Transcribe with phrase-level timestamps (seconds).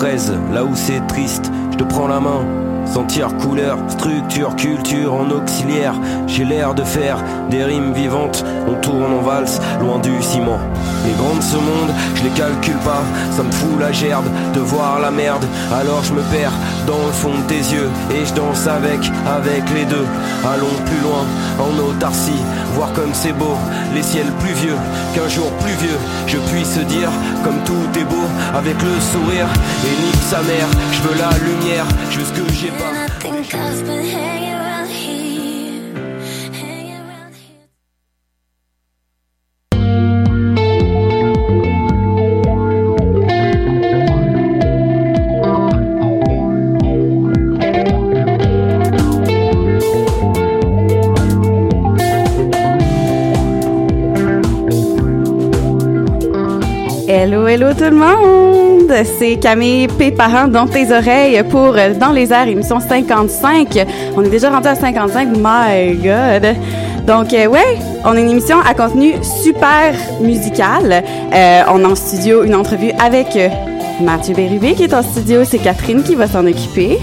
[0.00, 2.42] Fraise là où c'est triste, je te prends la main.
[2.86, 5.94] Sentir couleur, structure, culture en auxiliaire.
[6.26, 8.42] J'ai l'air de faire des rimes vivantes.
[8.66, 10.58] On tourne en valse, loin du ciment.
[11.06, 13.02] Les grands de ce monde, je les calcule pas.
[13.36, 15.44] Ça me fout la gerbe de voir la merde.
[15.72, 16.56] Alors je me perds
[16.86, 20.06] dans le fond de tes yeux et je danse avec, avec les deux.
[20.44, 21.24] Allons plus loin
[21.60, 22.42] en autarcie,
[22.74, 23.56] voir comme c'est beau,
[23.94, 24.76] les ciels pluvieux,
[25.14, 27.10] qu'un jour pluvieux, je puisse dire
[27.44, 29.48] comme tout est beau avec le sourire
[29.84, 30.68] et nique sa mère.
[30.92, 32.92] Je veux la lumière, je veux ce que j'ai pas.
[59.04, 60.10] C'est Camille P.
[60.10, 63.78] Parent dans tes oreilles pour euh, Dans les airs, émission 55.
[64.16, 66.54] On est déjà rendu à 55, my god!
[67.06, 71.02] Donc, euh, ouais, on a une émission à contenu super musical.
[71.32, 73.48] Euh, on a en studio une entrevue avec euh,
[74.02, 75.44] Mathieu Bérubé qui est en studio.
[75.44, 76.98] C'est Catherine qui va s'en occuper.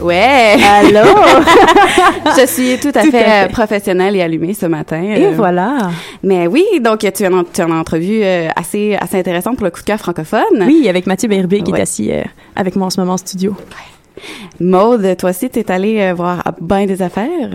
[0.00, 0.56] Ouais!
[0.64, 1.00] Allô?
[2.38, 3.48] Je suis tout à Tout fait, à fait.
[3.52, 5.02] professionnelle et allumée ce matin.
[5.02, 5.90] Et voilà.
[6.22, 9.64] Mais oui, donc tu as, une- tu as une entrevue euh, assez, assez intéressante pour
[9.64, 10.64] le coup de cœur francophone.
[10.66, 11.78] Oui, avec Mathieu Berbé qui Ouais.
[11.78, 12.22] est assis euh,
[12.56, 13.54] avec moi en ce moment en studio.
[14.60, 17.50] Maude, toi aussi, t'es allée euh, voir bien des affaires?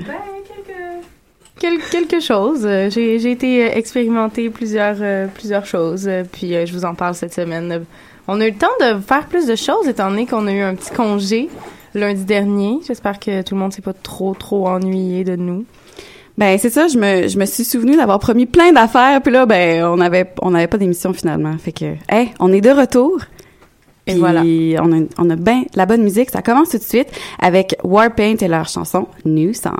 [1.60, 2.62] Quel- quelque chose.
[2.90, 7.34] J'ai j'ai été expérimenter plusieurs, euh, plusieurs choses, puis euh, je vous en parle cette
[7.34, 7.86] semaine.
[8.28, 10.62] On a eu le temps de faire plus de choses, étant donné qu'on a eu
[10.62, 11.50] un petit congé
[11.94, 12.80] lundi dernier.
[12.88, 15.66] J'espère que tout le monde s'est pas trop, trop ennuyé de nous.
[16.38, 19.46] Ben c'est ça, je me, je me suis souvenu d'avoir promis plein d'affaires, puis là,
[19.46, 21.56] ben on avait on n'avait pas d'émission finalement.
[21.58, 23.20] Fait que, hey, on est de retour.
[24.06, 24.42] Et voilà.
[24.42, 26.30] on a, on a bien la bonne musique.
[26.30, 27.08] Ça commence tout de suite
[27.40, 29.78] avec Warpaint et leur chanson New Song.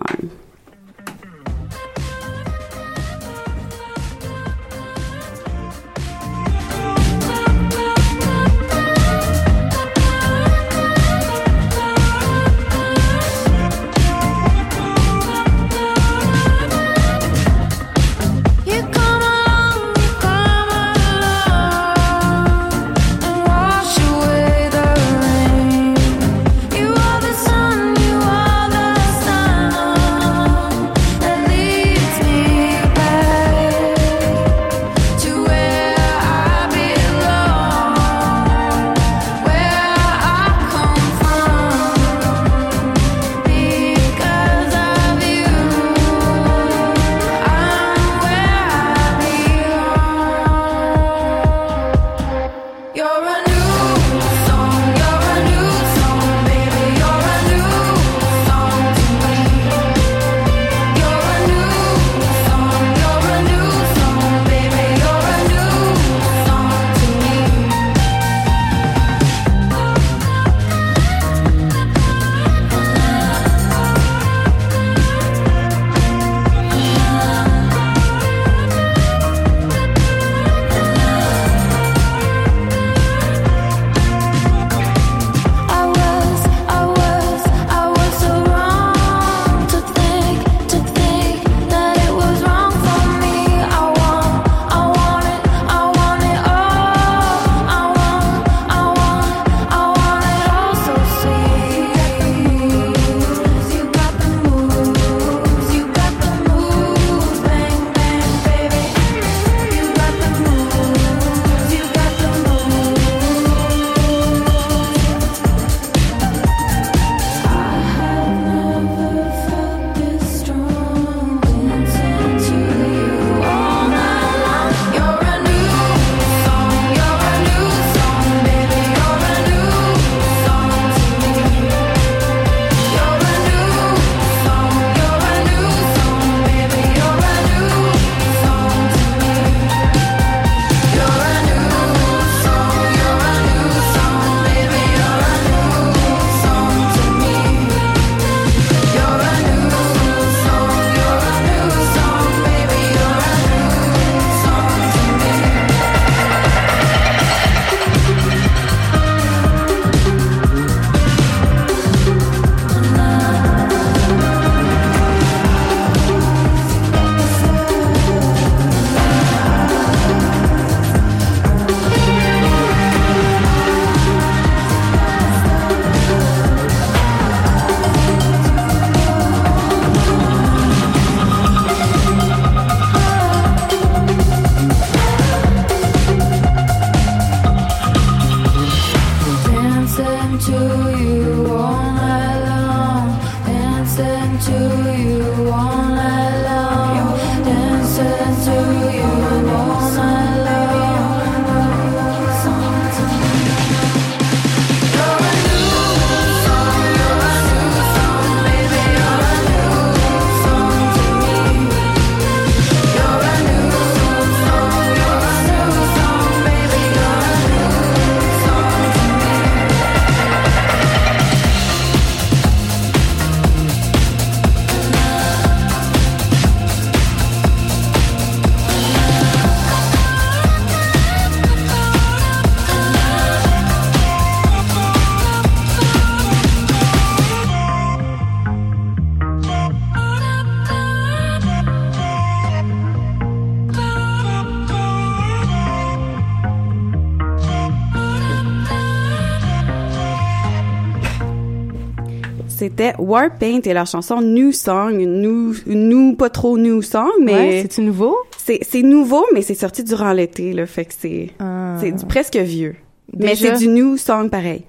[252.64, 257.62] C'était Warpaint et leur chanson New Song, New, New pas trop New Song, Ouais, mais
[257.64, 258.16] c'est-tu nouveau?
[258.38, 261.76] c'est c'est nouveau, mais c'est sorti durant l'été, là, fait que c'est Ah.
[261.82, 262.76] c'est du presque vieux.
[263.20, 264.64] Mais c'est du New Song pareil.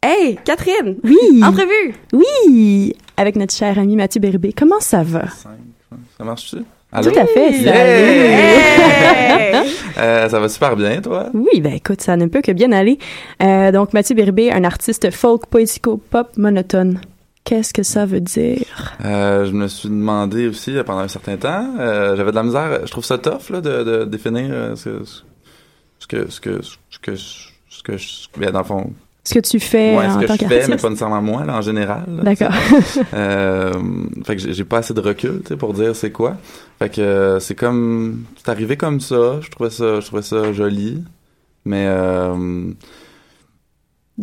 [0.00, 0.96] Hey, Catherine!
[1.02, 1.42] Oui!
[1.44, 1.92] Entrevue!
[2.12, 2.94] Oui!
[3.16, 4.52] Avec notre cher ami Mathieu Bérubé.
[4.56, 5.22] Comment ça va?
[5.24, 5.98] Ouais.
[6.16, 6.56] Ça marche-tu?
[7.02, 7.50] Tout à fait.
[7.58, 7.74] Yeah!
[9.62, 9.66] Hey!
[9.98, 11.28] Euh, ça va super bien, toi?
[11.34, 12.98] Oui, ben écoute, ça ne peut que bien aller.
[13.42, 17.00] Euh, donc, Mathieu Bérubé, un artiste folk, poético-pop monotone.
[17.50, 18.62] Qu'est-ce que ça veut dire?
[19.04, 21.74] Euh, je me suis demandé aussi euh, pendant un certain temps.
[21.80, 22.86] euh, J'avais de la misère.
[22.86, 25.02] Je trouve ça tough là, de, de définir ce,
[25.98, 28.06] ce que ce que ce que ce que je,
[28.38, 28.92] bien, dans le fond,
[29.24, 31.44] Ce que tu fais ouais, en ce que tant je fais, mais pas nécessairement moi
[31.44, 32.04] là, en général.
[32.22, 32.52] D'accord.
[33.14, 33.72] Euh,
[34.24, 36.36] fait que j'ai pas assez de recul, pour dire c'est quoi.
[36.78, 39.40] Fait que c'est comme c'est arrivé comme ça.
[39.40, 41.02] Je trouvais ça, je trouvais ça joli,
[41.64, 41.88] mais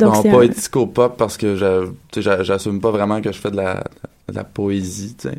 [0.04, 1.56] Donc, c'est pas un- éthico-pop parce que
[2.16, 3.84] j'assume pas vraiment que je fais de la,
[4.28, 5.38] de la poésie, tu sais,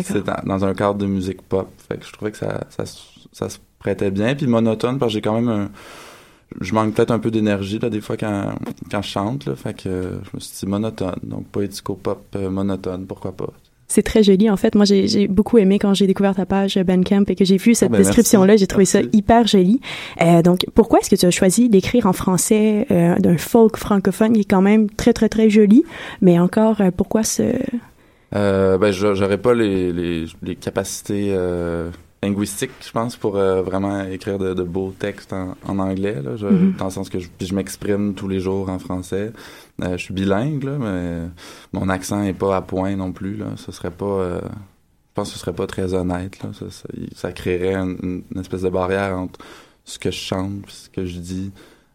[0.00, 1.68] c'est dans, dans un cadre de musique pop.
[1.88, 3.00] Fait que je trouvais que ça, ça, se-
[3.32, 5.70] ça se prêtait bien, puis monotone parce que j'ai quand même un
[6.60, 8.54] je manque peut-être un peu d'énergie là des fois quand,
[8.90, 12.22] quand je chante là, fait que euh, je me suis dit monotone, donc pas éthico-pop
[12.36, 13.52] euh, monotone, pourquoi pas.
[13.92, 14.74] C'est très joli, en fait.
[14.74, 17.74] Moi, j'ai beaucoup aimé quand j'ai découvert ta page euh, Bandcamp et que j'ai vu
[17.74, 18.08] cette ben, merci.
[18.08, 18.56] description-là.
[18.56, 19.80] J'ai trouvé ça hyper joli.
[20.22, 24.32] Euh, donc, pourquoi est-ce que tu as choisi d'écrire en français euh, d'un folk francophone
[24.32, 25.84] qui est quand même très, très, très joli?
[26.22, 27.42] Mais encore, euh, pourquoi ce...
[28.32, 31.36] Ben, j'a- j'aurais pas les, les, les capacités
[32.22, 36.22] linguistiques, je pense, pour euh, vraiment écrire de, de beaux textes en, en anglais.
[36.22, 36.74] Là, je- Mhm.
[36.78, 39.32] Dans le sens que je, m'exprime tous les jours en français.
[39.82, 41.28] Euh, je suis bilingue, là, mais
[41.72, 43.36] mon accent est pas à point non plus.
[43.36, 43.46] Là.
[43.56, 44.04] Ce serait pas...
[44.04, 46.42] euh, je pense que ce serait pas très honnête.
[46.42, 46.50] Là.
[46.52, 49.40] Ça, ça, ça créerait une, une espèce de barrière entre
[49.84, 51.50] ce que je chante ce que je dis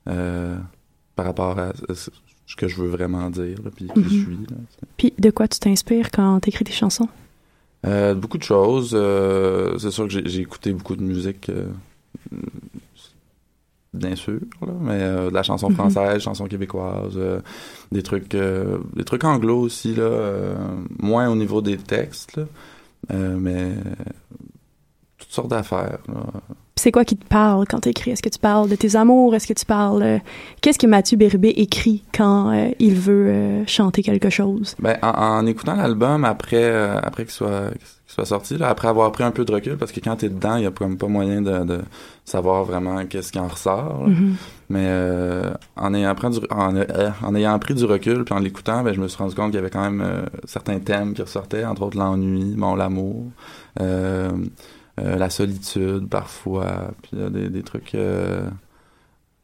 [0.05, 4.38] par rapport à ce que je veux vraiment dire, là, puis qui je suis.
[4.50, 4.55] Là.
[4.98, 7.10] Puis, de quoi tu t'inspires quand tu écris tes chansons?
[7.86, 8.91] Euh, beaucoup de choses.
[8.93, 11.67] euh, c'est sûr que j'ai, écouté beaucoup de musique, euh,
[13.93, 15.75] bien sûr, là, mais euh, de la chanson Mhm.
[15.75, 17.39] française, chanson québécoise, euh,
[17.91, 20.55] des trucs, euh, des trucs anglo aussi là, euh,
[21.00, 22.43] moins au niveau des textes, là,
[23.12, 23.72] euh, mais
[25.17, 26.00] toutes sortes d'affaires.
[26.77, 28.12] C'est quoi qui te parle quand tu écris?
[28.12, 29.34] Est-ce que tu parles de tes amours?
[29.36, 30.03] Est-ce que tu parles...
[30.03, 30.19] euh,
[30.62, 34.75] Qu'est-ce que Mathieu Bérubé écrit quand euh, il veut euh, chanter quelque chose?
[34.79, 38.88] Ben, en, en écoutant l'album après, euh, après qu'il soit, qu'il soit sorti, là, après
[38.88, 40.98] avoir pris un peu de recul, parce que quand t'es dedans, il y a comme
[40.98, 41.79] pas moyen de, de
[42.25, 44.03] savoir vraiment qu'est-ce qui en ressort.
[44.07, 44.36] Mhm.
[44.69, 46.74] Mais euh, en ayant pris du en,
[47.24, 49.55] en ayant pris du recul puis en l'écoutant, ben je me suis rendu compte qu'il
[49.55, 53.24] y avait quand même certains thèmes qui ressortaient, entre autres l'ennui, bon l'amour,
[53.79, 54.29] euh,
[54.97, 58.47] la solitude parfois, puis des, des trucs euh,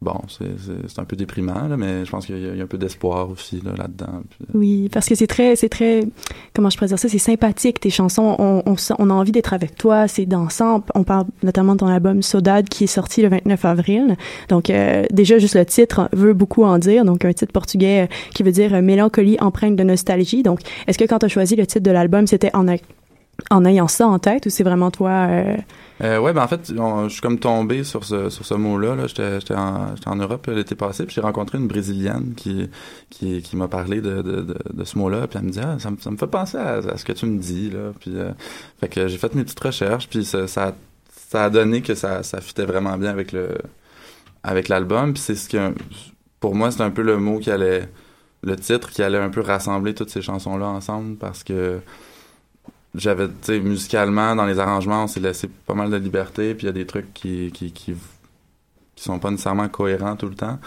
[0.01, 3.29] bon, c'est un peu déprimant là, mais je pense qu'il y, a- un peu d'espoir
[3.29, 4.21] aussi là là-dedans.
[4.29, 6.03] puis, euh, Oui, parce que c'est très, très,
[6.53, 8.35] comment je pourrais dire ça, c'est sympathique tes chansons.
[8.39, 10.83] On, a envie d'être avec toi, c'est dansant.
[10.93, 14.17] On parle notamment de ton album Sodade qui est sorti le 29 avril.
[14.49, 17.05] Donc euh, déjà juste le titre veut beaucoup en dire.
[17.05, 20.43] Donc un titre portugais euh, qui veut dire euh, mélancolie empreinte de nostalgie.
[20.43, 22.67] Donc est-ce que quand tu as choisi le titre de l'album, c'était en
[23.49, 25.57] en ayant ça en tête ou c'est vraiment toi euh,
[26.01, 28.95] Euh, ouais, ben en fait, je suis comme tombé sur ce, sur ce mot-là.
[28.95, 29.07] Là.
[29.07, 32.69] J'étais, j'étais, en, en Europe euh, l'été passé, puis j'ai rencontré une Brésilienne qui,
[33.09, 34.41] qui, qui m'a parlé de, de,
[34.73, 36.73] de, ce mot-là, puis elle me dit ah, ça, me, ça me fait penser à,
[36.77, 37.69] à ce que tu me dis.
[37.69, 37.91] Là.
[37.99, 38.31] Puis, euh,
[38.79, 40.73] fait que j'ai fait mes petites recherches, puis ça, ça,
[41.09, 43.35] ça a donné que ça, ça fitait vraiment bien avec,
[44.43, 45.13] avec l'album.
[45.13, 45.73] Puis c'est ce que,
[46.39, 47.89] pour moi, c'est un peu le mot qui allait,
[48.41, 51.79] le titre qui allait un peu rassembler toutes ces chansons-là ensemble, parce que
[52.95, 56.65] j'avais, tu sais, musicalement, dans les arrangements, on s'est laissé pas mal de liberté, puis
[56.65, 57.95] il y a des trucs qui, qui, qui,
[58.95, 60.59] qui sont pas nécessairement cohérents tout le temps.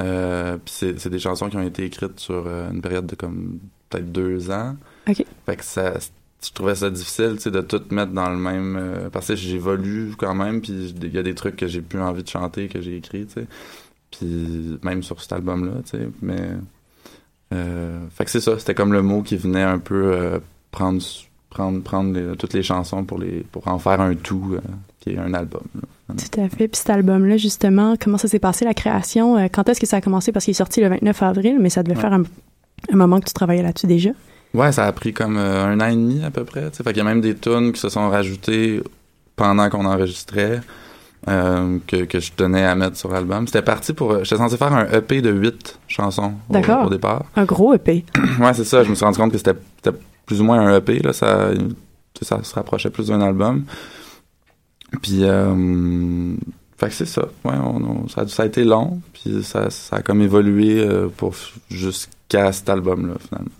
[0.00, 3.60] Euh, puis c'est, des chansons qui ont été écrites sur euh, une période de comme
[3.88, 4.76] peut-être deux ans.
[5.08, 5.24] Ok.
[5.46, 5.94] Fait que ça,
[6.42, 8.76] je trouvais ça difficile, tu sais, de tout mettre dans le même...
[8.76, 12.00] euh, parce que j'évolue quand même, puis il y a des trucs que j'ai plus
[12.00, 13.46] envie de chanter, que j'ai écrits, tu sais.
[14.10, 16.50] Puis même sur cet album-là, tu sais, mais...
[17.52, 21.02] Euh, fait que c'est ça, c'était comme le mot qui venait un peu prendre
[21.50, 24.60] prendre prendre les- toutes les chansons pour les pour en faire un tout euh,
[25.00, 25.62] qui est un album.
[25.74, 26.14] là.
[26.16, 26.66] Tout à fait.
[26.68, 29.36] Puis cet album-là, justement, comment ça s'est passé, la création?
[29.36, 30.32] Euh, Quand est-ce que ça a commencé?
[30.32, 32.00] Parce qu'il est sorti le 29 avril, mais ça devait Ouais.
[32.02, 32.22] faire un,
[32.92, 34.10] un moment que tu travaillais là-dessus déjà.
[34.54, 36.68] Ouais, ça a pris comme euh, un an et demi à peu près.
[36.70, 36.82] tu sais.
[36.82, 38.82] Fait qu'il y a même des tunes qui se sont rajoutées
[39.36, 40.60] pendant qu'on enregistrait.
[41.26, 43.46] que, que je tenais à mettre sur l'album.
[43.46, 44.24] C'était parti pour...
[44.24, 46.86] J'étais censé faire un EP de huit chansons au, D'accord.
[46.86, 47.24] au départ.
[47.36, 48.04] Un gros EP.
[48.40, 48.82] Ouais, c'est ça.
[48.82, 49.54] Je me suis rendu compte que c'était
[50.30, 51.00] plus ou moins un EP.
[51.00, 51.50] Là, ça,
[52.22, 53.64] ça se rapprochait plus d'un album.
[55.02, 56.34] Puis, euh,
[56.78, 57.22] fait que c'est ça.
[57.44, 59.00] Ouais, on- ça, ça a été long.
[59.12, 61.34] Puis ça, ça a comme évolué euh, pour
[61.68, 63.50] jusqu'à cet album-là, finalement.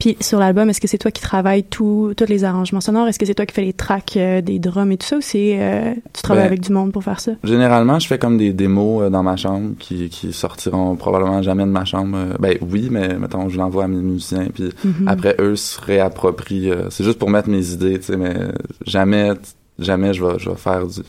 [0.00, 3.06] Puis sur l'album, est-ce que c'est toi qui travailles tout, tous les arrangements sonores?
[3.08, 5.20] Est-ce que c'est toi qui fais les tracks euh, des drums et tout ça ou
[5.20, 7.32] c'est euh, tu travailles Ben, avec du monde pour faire ça?
[7.44, 11.64] Généralement, je fais comme des démos euh, dans ma chambre qui, qui sortiront probablement jamais
[11.64, 12.16] de ma chambre.
[12.16, 15.06] Euh, Ben oui, mais mettons, je l'envoie à mes musiciens, puis Mhm.
[15.06, 16.70] après eux se réapproprient.
[16.70, 18.34] euh, c'est juste pour mettre mes idées, tu sais, mais
[18.86, 19.30] jamais,
[19.78, 21.00] jamais je vais, je vais faire du,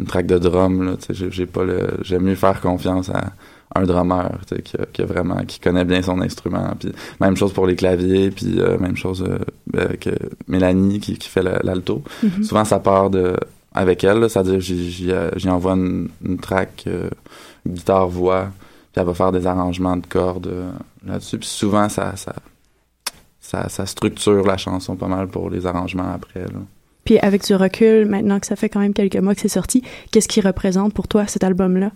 [0.00, 0.96] une track de drum.
[1.10, 3.32] J'ai, pas le, j'aime mieux faire confiance à
[3.76, 4.30] un drummer,
[4.64, 6.72] qui, a- qui vraiment, qui connaît bien son instrument.
[6.78, 6.90] Puis
[7.20, 9.38] même chose pour les claviers, puis euh, même chose euh,
[9.80, 10.16] avec euh,
[10.48, 12.02] Mélanie qui, qui fait l'alto.
[12.22, 12.42] Mhm.
[12.42, 13.36] Souvent, ça part de
[13.72, 17.08] avec elle, c'est-à-dire j'y, euh, j'y envoie une, une track euh,
[17.68, 18.48] guitare-voix,
[18.92, 20.50] puis elle va faire des arrangements de cordes
[21.06, 21.38] là-dessus.
[21.38, 22.34] Puis souvent, ça, ça,
[23.40, 26.40] ça, ça structure la chanson pas mal pour les arrangements après.
[26.40, 26.60] Là.
[27.10, 29.82] Puis avec du recul, maintenant que ça fait quand même quelques mois que c'est sorti,
[30.12, 31.90] qu'est-ce qui représente pour toi cet album-là?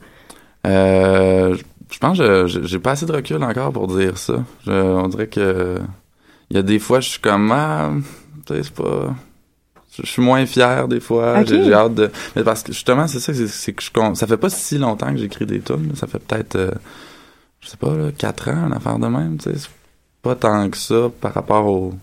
[0.66, 1.56] Euh,
[1.88, 4.44] je pense que je- j'ai pas assez de recul encore pour dire ça.
[4.66, 5.78] Je- on dirait que
[6.50, 7.92] il y a des fois, je suis comme ah,
[8.44, 9.14] tu sais, c'est pas.
[10.02, 11.44] Je suis moins fier des fois.
[11.44, 12.11] J'ai hâte de.
[12.35, 15.18] Mais parce que justement, c'est ça, c'est- que je ça fait pas si longtemps que
[15.18, 15.92] j'écris des tunes.
[15.94, 16.73] Ça fait peut-être, euh,
[17.61, 19.37] je sais pas, là, quatre ans, une affaire de même.
[19.38, 19.68] Tu sais, c'est
[20.23, 21.94] pas tant que ça par rapport au.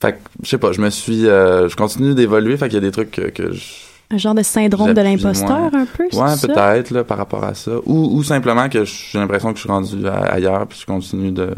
[0.00, 2.56] Fait que je sais pas, je me suis, euh, je continue d'évoluer.
[2.56, 3.62] Fait qu'il y a des trucs que, que je
[4.10, 7.72] Un genre de syndrome de l'imposteur un peu, Ouais, peut-être, là, par rapport à ça.
[7.84, 11.50] Ou, ou simplement que j'ai l'impression que je suis rendu ailleurs, puis je continue de...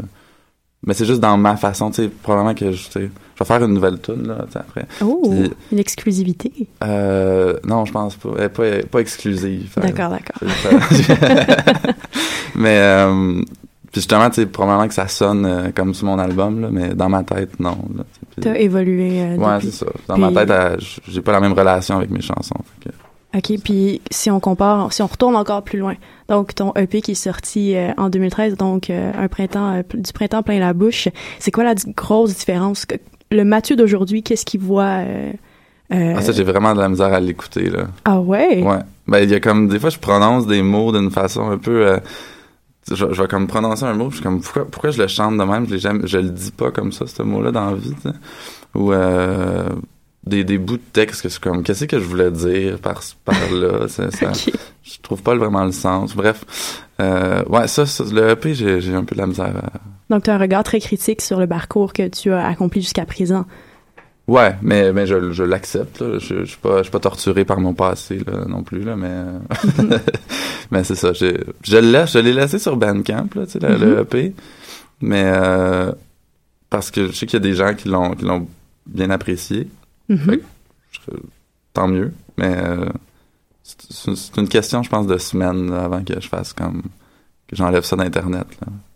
[0.84, 3.10] Mais c'est juste dans ma façon, tu sais, probablement que je, je vais
[3.44, 4.86] faire une nouvelle tune là, après.
[5.00, 6.52] Oh, Puis- une exclusivité.
[6.82, 8.30] Euh, non, je pense pas.
[8.36, 9.72] Elle est pas, pas exclusive.
[9.76, 10.82] D'accord, d'accord.
[12.56, 13.42] mais, euh,
[13.92, 16.94] puis justement, tu sais, probablement que ça sonne euh, comme sur mon album, là, mais
[16.94, 17.76] dans ma tête, non.
[18.40, 19.86] T'as évolué euh, Ouais, c'est ça.
[20.08, 20.76] Dans Puis- ma tête, euh,
[21.08, 22.56] j'ai pas la même relation avec mes chansons.
[22.82, 22.94] fait que-
[23.54, 25.94] OK, puis si on compare, si on retourne encore plus loin,
[26.28, 30.12] donc ton EP qui est sorti euh, en 2013, donc euh, un printemps, euh, du
[30.12, 31.08] printemps plein la bouche,
[31.38, 32.84] c'est quoi la grosse différence?
[32.86, 32.96] Que-
[33.30, 34.84] Le Mathieu d'aujourd'hui, qu'est-ce qu'il voit?
[35.04, 35.32] euh,
[35.94, 37.84] euh, Ah, ça, j'ai vraiment de la misère à l'écouter, là.
[38.04, 38.62] ah ouais?
[38.62, 38.78] Ouais.
[39.06, 41.86] Ben, il y a comme, des fois, je prononce des mots d'une façon un peu,
[41.86, 41.98] euh,
[42.90, 45.08] je, je vais comme prononcer un mot, puis je suis comme, pourquoi, pourquoi je le
[45.08, 45.68] chante de même?
[45.68, 47.94] Je jamais, je le dis pas comme ça, ce mot-là, dans la vie.
[48.74, 49.68] Ou, euh,
[50.24, 53.34] des, des bouts de texte que c'est comme, qu'est-ce que je voulais dire par, par
[53.52, 53.88] là?
[53.88, 54.08] Ça?
[54.82, 56.14] Je trouve pas vraiment le sens.
[56.14, 56.82] Bref.
[57.00, 59.80] Euh, ouais, ça, ça, le EP, j'ai, j'ai un peu de la misère à...
[60.10, 63.06] Donc tu as un regard très critique sur le parcours que tu as accompli jusqu'à
[63.06, 63.46] présent.
[64.28, 66.00] Ouais, mais, mais je, je l'accepte.
[66.00, 66.18] là.
[66.18, 68.94] Je, je suis pas, je suis pas torturé par mon passé là, non plus là,
[68.96, 69.24] mais
[70.70, 71.12] mais c'est ça.
[71.12, 71.26] Je
[71.76, 74.32] le laisse, je l'ai laissé sur Bandcamp là, tu sais, le, le EP,
[75.00, 75.92] mais euh,
[76.70, 78.46] parce que je sais qu'il y a des gens qui l'ont, qui l'ont
[78.86, 79.68] bien apprécié.
[80.08, 80.18] Mhm.
[80.18, 80.42] Fait que
[80.92, 81.16] je-
[81.74, 82.86] tant mieux, mais euh,
[83.62, 86.82] c'est- une question, je pense, de semaines avant que je fasse comme
[87.52, 88.46] que j'enlève ça d'internet.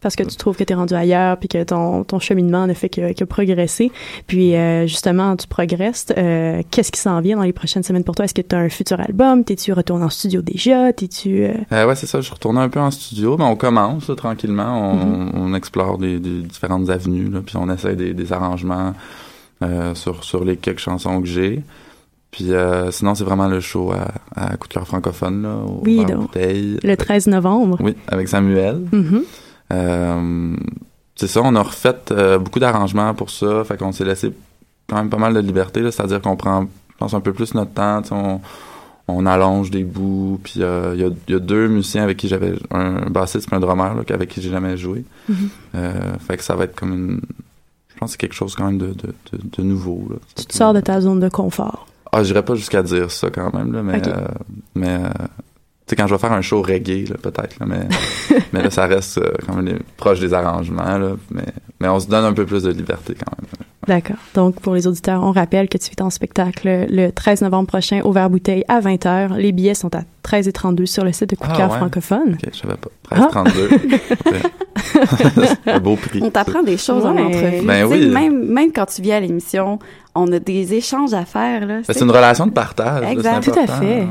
[0.01, 2.75] Parce que tu trouves que tu es rendu ailleurs, puis que ton, ton cheminement ne
[2.75, 3.91] fait que, que progresser.
[4.27, 6.07] Puis euh, justement, tu progresses.
[6.17, 8.25] Euh, Qu'est-ce qui s'en vient dans les prochaines semaines pour toi?
[8.25, 9.45] Est-ce que tu as un futur album?
[9.45, 10.93] T'es-tu retourné en studio déjà?
[10.93, 11.45] T'es-tu...
[11.45, 12.21] euh, Euh, ouais, c'est ça.
[12.21, 14.93] Je suis retourné un peu en studio, mais on commence là, tranquillement.
[14.93, 15.31] On, Mhm.
[15.35, 18.95] on explore des, des différentes avenues, là, puis on essaie des, des arrangements
[19.63, 21.63] euh, sur, sur les quelques chansons que j'ai.
[22.37, 25.81] Puis euh, sinon, c'est vraiment le show à, à Coup de cœur francophone, là, au
[25.83, 26.21] Oui, donc.
[26.27, 26.79] Bouteille.
[26.83, 27.79] le 13 novembre?
[27.81, 28.83] Oui, avec Samuel.
[28.93, 29.23] Mhm.
[29.73, 30.55] Euh,
[31.15, 34.35] c'est ça, on a refait euh, beaucoup d'arrangements pour ça, fait qu'on s'est laissé
[34.87, 37.55] quand même pas mal de liberté, là, c'est-à-dire qu'on prend, je pense, un peu plus
[37.55, 38.41] notre temps, on,
[39.09, 42.29] on allonge des bouts, puis il y, a, il y a deux musiciens avec qui
[42.29, 45.07] j'avais, un bassiste et un drummer, là, avec qui j'ai jamais joué.
[45.31, 45.37] Mhm.
[45.75, 47.21] Euh, fait que ça va être comme une...
[47.95, 50.07] Je pense que c'est quelque chose quand même de, de, de, de nouveau.
[50.11, 50.17] Là.
[50.37, 51.87] Tu te sors de ta zone de confort.
[52.13, 54.01] Ah, j'irais pas jusqu'à dire ça quand même, là, mais...
[54.09, 54.27] Euh,
[54.75, 55.09] mais euh,
[55.87, 57.87] tu sais, quand je vais faire un show reggae, là, peut-être, là, mais,
[58.53, 61.45] mais là, ça reste euh, quand même les- proche des arrangements, là, mais,
[61.81, 63.66] mais on se donne un peu plus de liberté quand même.
[63.89, 64.17] D'accord.
[64.35, 68.01] Donc, pour les auditeurs, on rappelle que tu es en spectacle le 13 novembre prochain
[68.05, 69.37] au Verre Bouteille à 20h.
[69.37, 71.71] Les billets sont à 13 et 32 sur le site de Coup de Ah, cœur
[71.71, 71.77] ouais.
[71.79, 72.37] francophone.
[72.43, 72.89] Ok, je savais pas.
[73.13, 73.29] Ah.
[73.31, 74.01] 13-32.
[75.65, 76.21] c'est un beau prix.
[76.23, 77.23] On t'apprend des choses en Ouais.
[77.23, 77.65] entrevue.
[77.67, 78.07] Ben Tu sais, oui.
[78.09, 79.79] Même, même quand tu viens à l'émission,
[80.15, 81.61] on a des échanges à faire.
[81.61, 83.05] Là, Ben, C'est- une relation de partage.
[83.11, 83.45] Exact.
[83.45, 83.85] Tout à fait.
[84.01, 84.07] ouais.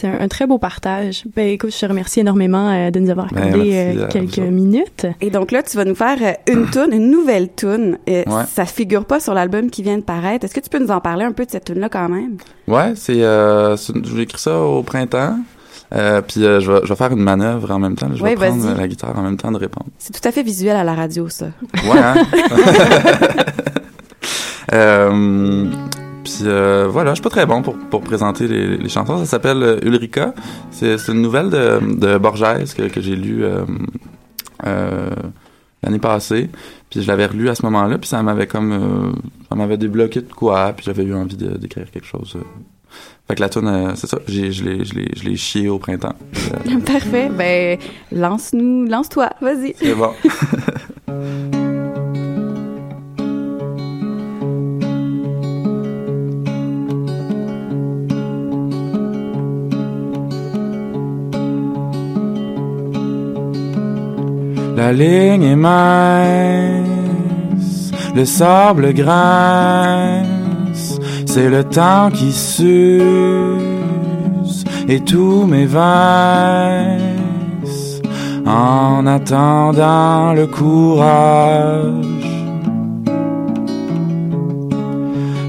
[0.00, 1.24] C'est un, un très beau partage.
[1.34, 4.38] Ben, écoute, je te remercie énormément euh, de nous avoir Ben, accordé merci euh, quelques
[4.38, 5.06] minutes.
[5.20, 7.98] Et donc là, tu vas nous faire euh, une tune, une nouvelle tune.
[8.08, 8.44] Euh, Ouais.
[8.54, 10.44] Ça figure pas sur l'album qui vient de paraître.
[10.44, 12.36] Est-ce que tu peux nous en parler un peu de cette tune-là quand même?
[12.68, 15.36] Ouais, c'est, euh, une- j'ai écrit ça au printemps.
[15.94, 18.08] Euh, puis euh, je, vais, je vais faire une manœuvre en même temps.
[18.08, 18.14] là.
[18.14, 18.76] Je Oui, vais prendre vas-y.
[18.78, 19.86] la guitare en même temps de répondre.
[19.98, 21.46] C'est tout à fait visuel à la radio, ça.
[21.74, 22.14] Ouais, hein?
[24.74, 25.64] euh,
[26.28, 29.18] puis euh, voilà, je suis pas très bon pour, pour présenter les, les chansons.
[29.18, 30.34] Ça s'appelle euh, Ulrika.
[30.70, 35.10] C'est, une nouvelle de, de Borges que, que j'ai lue euh,
[35.82, 36.50] l'année passée.
[36.90, 39.14] Puis je l'avais relu à ce moment-là, puis ça m'avait comme
[39.48, 42.38] ça m'avait débloqué de quoi, puis j'avais eu envie d'écrire quelque chose.
[43.28, 46.14] Fait que la tune, euh, c'est ça, je l'ai, chié au printemps.
[46.86, 47.28] Parfait.
[47.28, 47.78] Ben,
[48.10, 49.28] lance-nous, lance-toi.
[49.42, 49.74] Vas-y.
[49.78, 50.12] c'est bon.
[64.78, 65.90] La ligne est mince,
[68.14, 70.28] le sable grince,
[71.26, 73.02] c'est le temps qui s'use
[74.88, 75.66] et tous mes
[78.46, 81.96] en attendant le courage.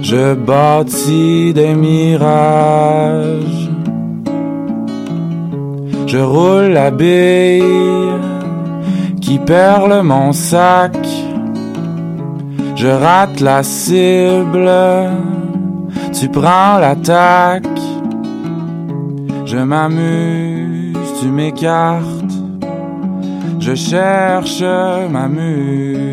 [0.02, 3.70] Je bâtis des mirages,
[6.08, 8.39] je roule la bille
[9.22, 10.98] qui perle mon sac.
[12.76, 14.70] Je rate la cible,
[16.14, 17.68] tu prends l'attaque.
[19.46, 22.36] Je m'amuse, tu m'écartes.
[23.60, 24.64] Je cherche
[25.10, 26.10] ma muse.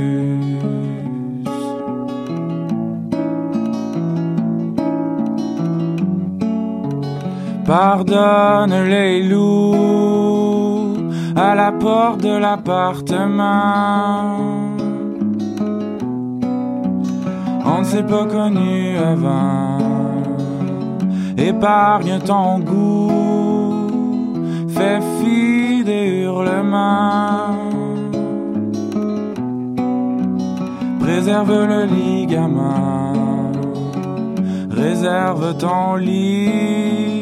[7.64, 10.25] Pardonne les loups
[11.36, 13.76] à la porte de l'appartement.
[17.64, 19.78] On ne s'est pas connu avant.
[21.36, 23.12] Épargne ton goût,
[24.68, 27.54] fais fi des hurlements.
[31.00, 33.12] Préserve le ligament,
[34.70, 37.15] réserve ton lit.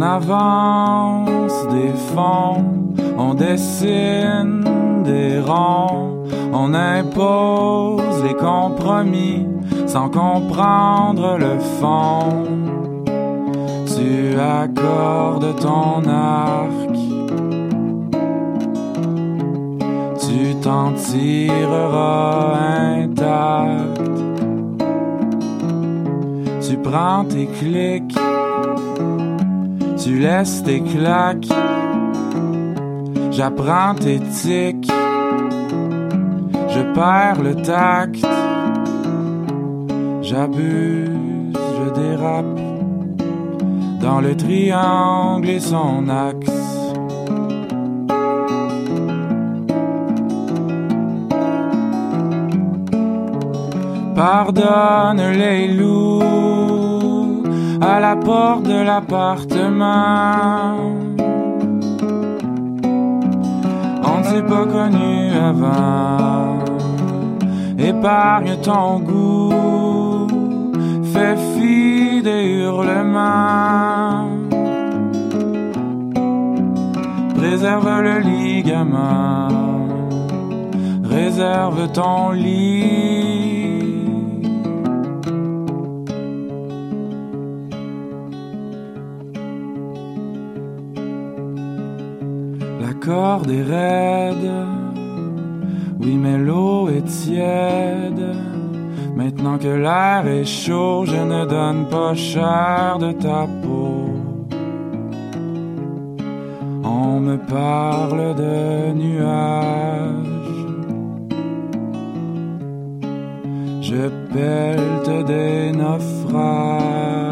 [0.00, 2.64] On avance des fonds,
[3.18, 9.46] on dessine des ronds, on impose les compromis
[9.86, 12.46] sans comprendre le fond.
[13.94, 16.96] Tu accordes ton arc,
[20.18, 22.54] tu t'en tireras
[23.02, 24.00] intact.
[26.66, 28.16] Tu prends tes clics
[30.02, 31.46] tu laisses tes claques,
[33.30, 34.90] j'apprends tes tics,
[36.68, 38.26] je perds le tact,
[40.22, 41.10] j'abuse,
[41.54, 42.60] je dérape.
[44.00, 46.50] Dans le triangle et son axe.
[54.16, 56.59] Pardonne les loups
[57.94, 60.76] à la porte de l'appartement.
[64.10, 65.12] On ne s'est pas connu
[65.50, 66.58] avant.
[67.78, 70.28] Épargne ton goût,
[71.12, 74.28] fais fi des hurlements.
[77.38, 79.48] Préserve le ligament,
[81.02, 83.19] réserve ton lit.
[93.10, 94.52] Corde est raide,
[96.00, 98.24] oui mais l'eau est tiède.
[99.16, 103.96] Maintenant que l'air est chaud, je ne donne pas cher de ta peau.
[106.84, 110.60] On me parle de nuages.
[113.88, 114.02] Je
[114.34, 117.29] pelte des naufrages.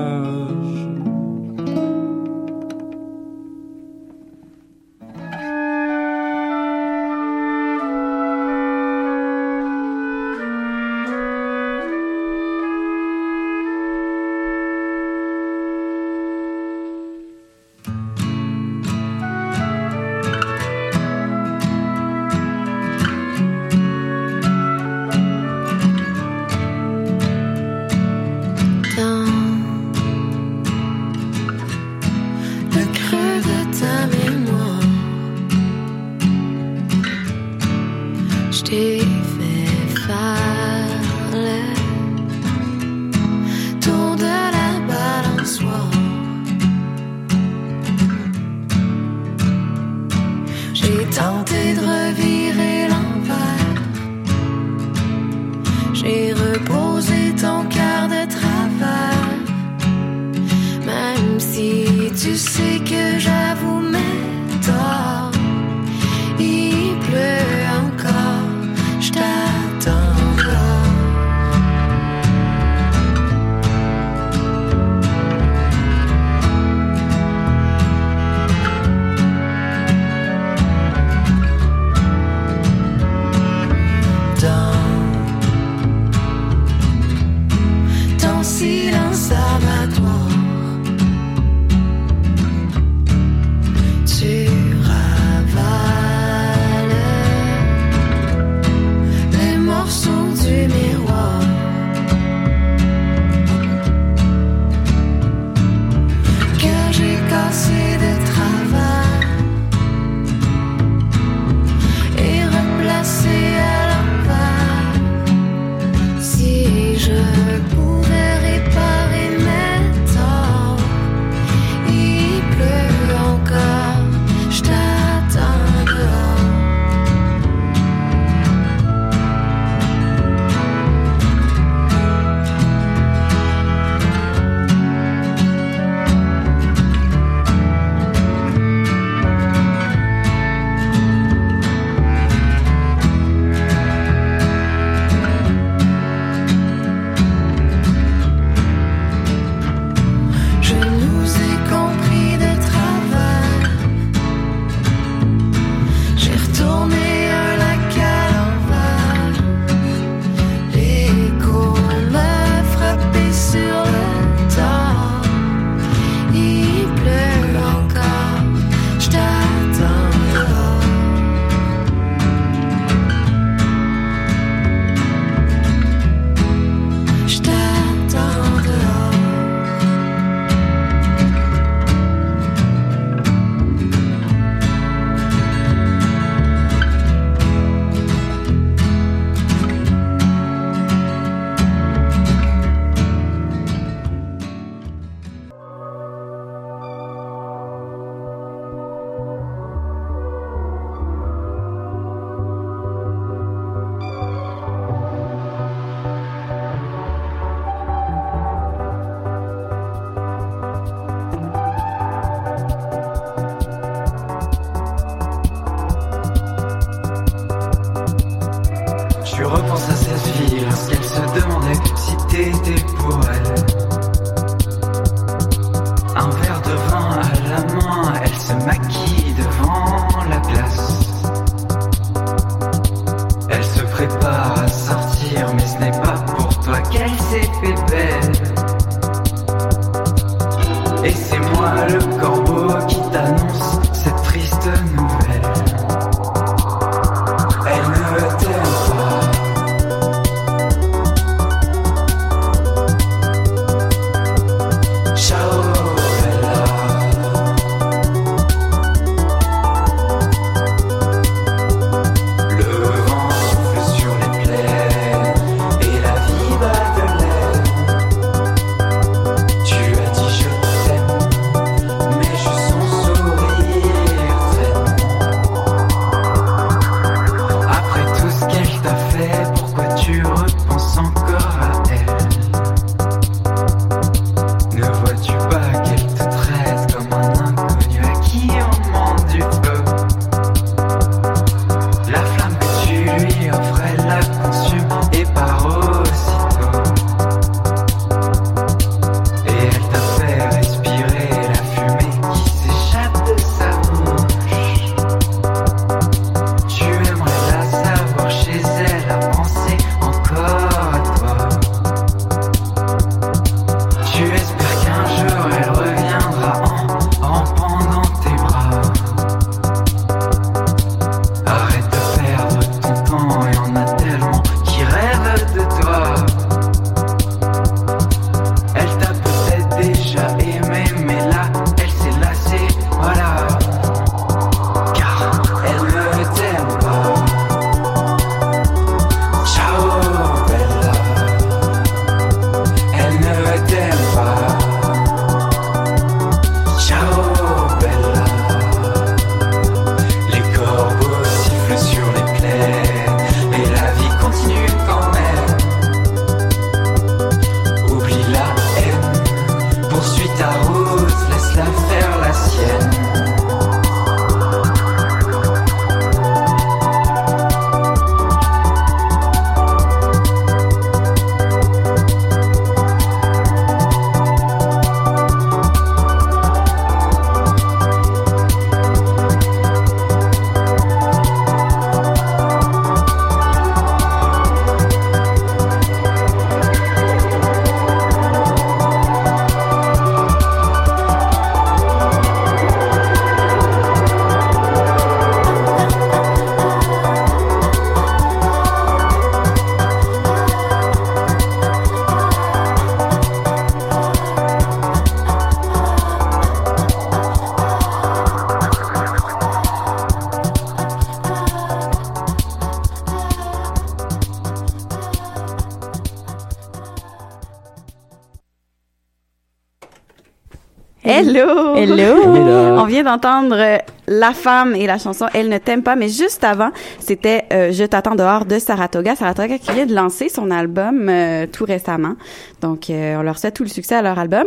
[421.18, 421.74] Hello!
[421.74, 422.78] Hello!
[422.78, 426.44] On vient d'entendre euh, La femme et la chanson Elle ne t'aime pas, mais juste
[426.44, 429.16] avant, c'était euh, Je t'attends dehors de Saratoga.
[429.16, 432.14] Saratoga qui vient de lancer son album euh, tout récemment.
[432.60, 434.44] Donc, euh, on leur souhaite tout le succès à leur album.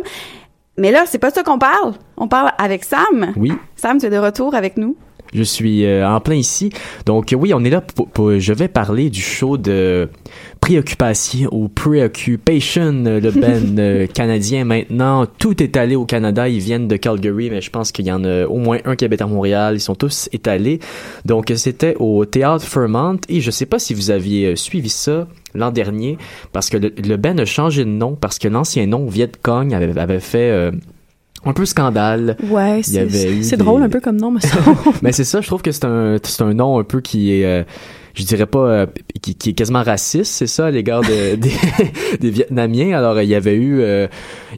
[0.77, 1.95] Mais là, c'est pas ça qu'on parle.
[2.15, 3.34] On parle avec Sam.
[3.36, 4.95] Oui, Sam, tu es de retour avec nous.
[5.34, 6.70] Je suis euh, en plein ici.
[7.06, 10.10] Donc oui, on est là pour, pour- je vais parler du show de
[10.60, 14.63] préoccupation ou preoccupation euh, le band euh, canadien.
[14.65, 16.48] Maintenant tout est allé au Canada.
[16.48, 19.06] Ils viennent de Calgary mais je pense qu'il y en a au moins un qui
[19.06, 19.76] habite à Montréal.
[19.76, 20.80] Ils sont tous étalés.
[21.26, 25.28] Donc c'était au théâtre Fairmont et je sais pas si vous aviez euh, suivi ça
[25.54, 26.17] l'an dernier
[26.54, 29.74] parce que le, le band a changé de nom parce que l'ancien nom Viet Cong
[29.74, 30.72] avait, avait fait euh,
[31.45, 34.58] un peu scandale Ouais, c'est des- drôle un peu comme nom, mais ça.
[35.01, 37.45] mais c'est ça, je trouve que c'est un, c'est un nom un peu qui est,
[37.45, 37.63] euh,
[38.13, 38.86] je dirais pas, euh,
[39.21, 41.51] qui, qui est quasiment raciste, c'est ça, à l'égard de, des,
[42.19, 42.95] des Vietnamiens.
[42.97, 44.08] Alors, il y avait eu, euh,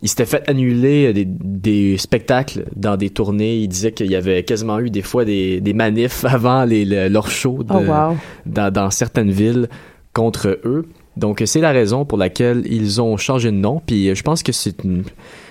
[0.01, 3.57] il s'était fait annuler des, des spectacles dans des tournées.
[3.59, 7.07] Il disait qu'il y avait quasiment eu des fois des, des manifs avant les, le-
[7.09, 8.17] leurs shows de- Oh wow.
[8.45, 9.69] dans, dans certaines villes
[10.13, 10.85] contre eux.
[11.17, 13.81] Donc, c'est la raison pour laquelle ils ont changé de nom.
[13.85, 15.03] Puis, euh, je pense que c'est une,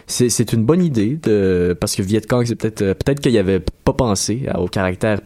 [0.07, 3.37] c'est, c'est une bonne idée de, parce que Viet Cong, c'est peut-être, euh, peut-être qu'il
[3.38, 5.20] avait pas pensé au caractère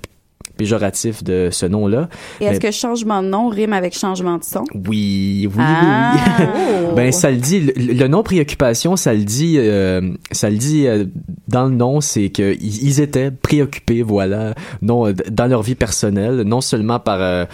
[0.57, 2.09] péjoratif de ce nom-là.
[2.41, 4.65] Et est-ce que changement de nom rime avec changement de son?
[4.75, 6.15] Oui, oui, Ah!
[6.39, 6.47] oui.
[6.97, 10.01] ben, ça le dit, le, le nom préoccupation, ça le dit, euh,
[10.33, 11.05] ça le dit euh,
[11.49, 16.63] dans le nom, c'est que ils étaient préoccupés, voilà, non, dans leur vie personnelle, non
[16.63, 17.45] seulement par euh,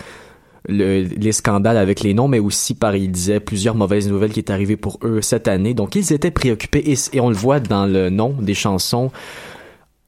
[0.69, 4.41] le- les scandales avec les noms, mais aussi par, il disait, plusieurs mauvaises nouvelles qui
[4.41, 5.75] est arrivées pour eux cette année.
[5.75, 9.11] Donc, ils étaient préoccupés et, et on le voit dans le nom des chansons.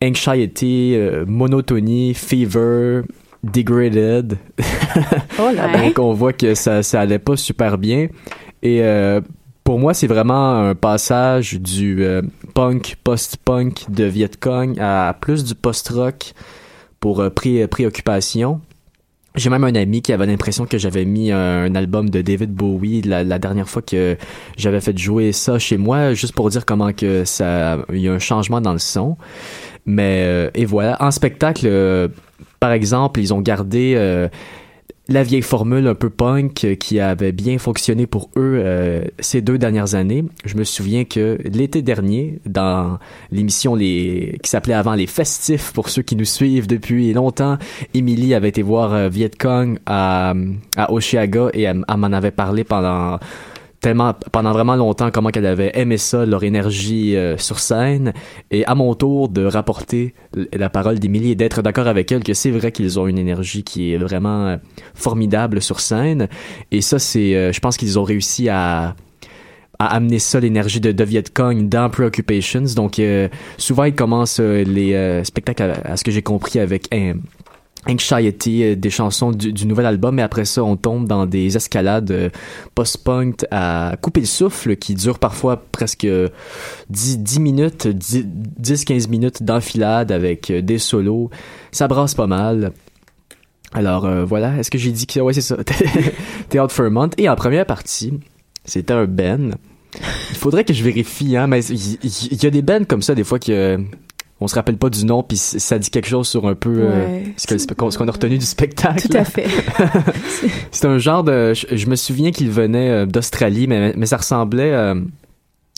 [0.02, 3.02] Anxiety, euh, Monotonie, Fever,
[3.42, 4.38] Degraded.
[5.40, 5.50] Oh.
[5.76, 8.06] Donc, on voit que ça, ça allait pas super bien.
[8.62, 9.20] Et euh,
[9.64, 12.22] pour moi, c'est vraiment un passage du euh,
[12.54, 16.32] punk, post-punk de Viet Cong à plus du post-rock
[17.00, 18.60] pour euh, pré- préoccupation.
[19.36, 23.02] J'ai même un ami qui avait l'impression que j'avais mis un, album de David Bowie
[23.02, 24.16] la, la dernière fois que
[24.56, 28.12] j'avais fait jouer ça chez moi, juste pour dire comment que ça, il y a
[28.12, 29.16] un changement dans le son.
[29.86, 32.08] Mais euh, et voilà, en spectacle, euh,
[32.60, 34.28] par exemple, ils ont gardé euh,
[35.08, 39.58] la vieille formule un peu punk qui avait bien fonctionné pour eux euh, ces deux
[39.58, 40.24] dernières années.
[40.44, 42.98] Je me souviens que l'été dernier, dans
[43.30, 47.58] l'émission les qui s'appelait avant les festifs pour ceux qui nous suivent depuis longtemps,
[47.92, 50.32] Emily avait été voir euh, Viet Cong à,
[50.76, 53.18] à Oshiaga et elle m'en avait parlé pendant
[53.84, 58.14] tellement pendant vraiment longtemps comment qu'elle avait aimé ça leur énergie euh, sur scène.
[58.50, 60.14] Et à mon tour de rapporter
[60.54, 63.62] la parole d'Émilie et d'être d'accord avec elle que c'est vrai qu'ils ont une énergie
[63.62, 64.56] qui est vraiment euh,
[64.94, 66.28] formidable sur scène.
[66.72, 68.96] Et ça c'est euh, je pense qu'ils ont réussi à
[69.78, 72.64] amener ça l'énergie de, de Viet dans Preoccupations.
[72.74, 72.98] Donc
[73.58, 77.16] souvent ils commencent les spectacles à, à ce que j'ai compris avec un
[77.88, 82.10] Anxiety, euh, des chansons du, nouvel album, et après ça, on tombe dans des escalades
[82.10, 82.30] euh,
[82.74, 86.06] post-punk à couper le souffle qui durent parfois presque
[86.90, 91.30] 10, 10 minutes, 10-15 minutes d'enfilade avec euh, des solos.
[91.72, 92.72] Ça brasse pas mal.
[93.74, 95.20] Alors euh, voilà, est-ce que j'ai dit que...
[95.20, 95.56] Ouais, c'est ça.
[96.48, 97.10] Théâtre Fairmont.
[97.18, 98.14] Et en première partie,
[98.64, 99.56] c'était un Ben.
[100.30, 103.22] Il faudrait que je vérifie, hein, mais il y, a des bands comme ça, des
[103.22, 103.78] fois, que
[104.44, 107.06] on se rappelle pas du nom, puis ça dit quelque chose sur un peu euh,
[107.06, 107.24] Ouais.
[107.36, 109.08] ce qu'on a retenu du spectacle.
[109.08, 109.46] Tout à fait.
[110.70, 111.54] C'est un genre de.
[111.54, 114.94] Je, je me souviens qu'il venait euh, d'Australie, mais, mais ça ressemblait euh,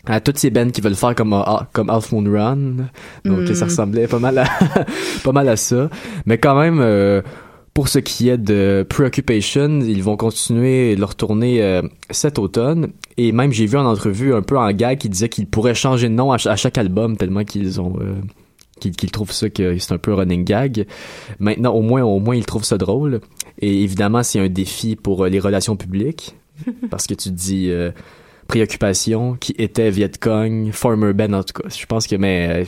[0.06, 1.34] à toutes ces bands qui veulent faire comme,
[1.72, 2.56] comme Half Moon Run.
[3.24, 3.54] Donc Mm.
[3.54, 4.44] ça ressemblait pas mal à,
[5.24, 5.88] pas mal à ça.
[6.26, 7.22] Mais quand même, euh,
[7.74, 12.88] pour ce qui est de Preoccupation, ils vont continuer leur tournée euh, cet automne.
[13.18, 16.08] Et même, j'ai vu en entrevue un peu en gag qui disait qu'ils pourraient changer
[16.08, 17.96] de nom à, ch- à chaque album tellement qu'ils ont.
[18.00, 18.14] euh,
[18.80, 20.86] qu'ils trouvent ça que c'est un peu running gag.
[21.38, 23.20] Maintenant, au moins, au moins, ils trouvent ça drôle.
[23.60, 26.36] Et évidemment, c'est un défi pour euh, les relations publiques.
[26.90, 27.90] parce que tu dis euh,
[28.48, 31.68] préoccupation qui était Vietcong, Former Ben, en tout cas.
[31.68, 32.64] Je pense que, mais euh,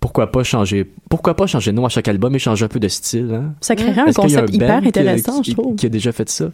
[0.00, 2.80] pourquoi pas changer pourquoi pas changer de nom à chaque album et changer un peu
[2.80, 3.54] de style, hein?
[3.60, 5.76] Ça créerait un qu'il concept band hyper intéressant, qui, je trouve.
[5.76, 6.50] Qui a déjà fait ça?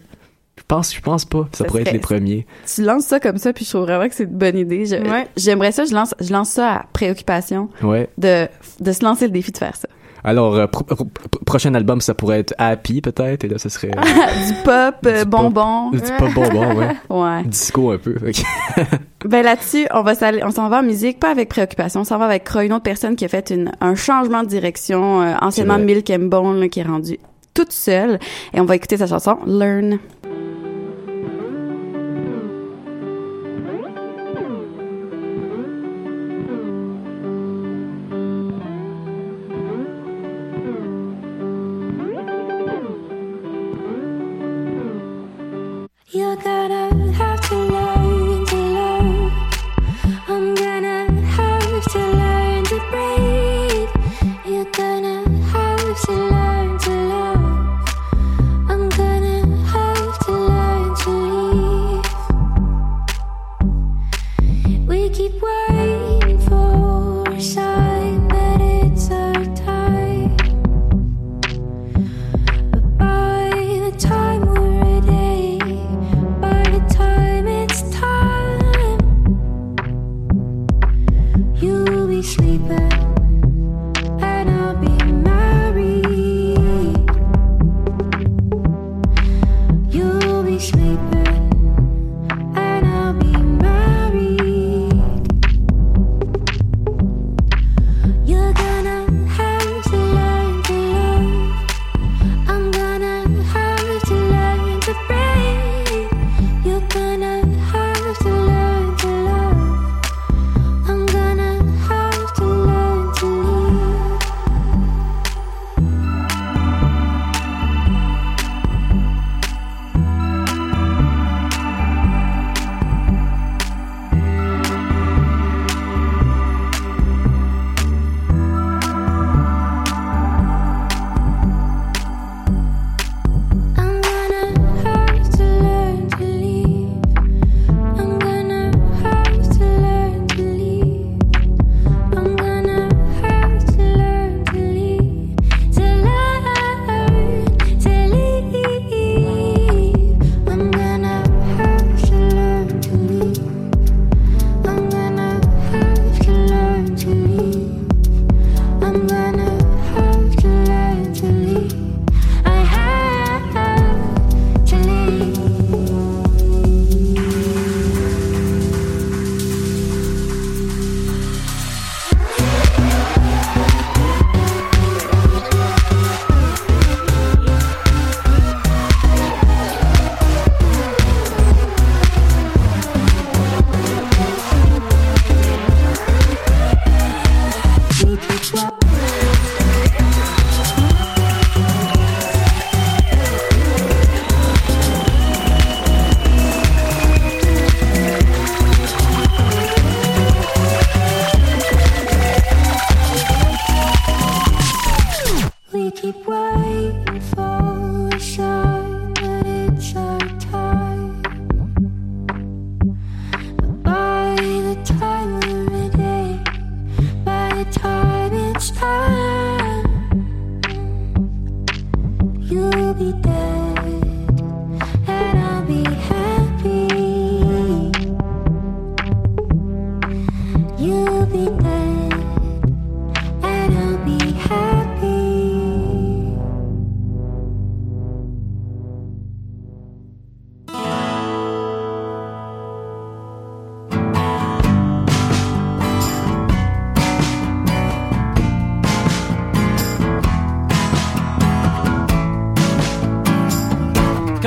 [0.70, 1.46] Je pense, je pense pas.
[1.52, 2.46] Ça, Ça pourrait être les premiers.
[2.74, 4.86] Tu lances ça comme ça, puis je trouve vraiment que c'est une bonne idée.
[4.86, 5.28] Je- Ouais.
[5.36, 8.08] J'aimerais ça, je lance, je lance ça à préoccupation Ouais.
[8.18, 8.48] de,
[8.80, 9.88] de se lancer le défi de faire ça.
[10.26, 13.68] Alors, euh, pro- pro- pro- prochain album, ça pourrait être Happy, peut-être, et là, ce
[13.68, 14.00] serait euh,
[14.46, 15.42] du pop, euh, Du pop.
[15.52, 15.90] bonbon.
[15.90, 16.88] du pop bonbon, ouais.
[17.10, 17.42] Ouais.
[17.44, 18.14] Disco un peu.
[18.26, 18.42] ok.
[19.26, 20.12] Ben là-dessus, on va
[20.44, 23.16] on s'en va en musique, pas avec préoccupation, on s'en va avec une autre personne
[23.16, 25.78] qui a fait une, un changement de direction, euh, anciennement.
[25.78, 27.18] Milk and Bone, là, qui est rendue
[27.54, 28.18] toute seule.
[28.52, 29.98] Et on va écouter sa chanson Learn.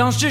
[0.08, 0.30] Quand je te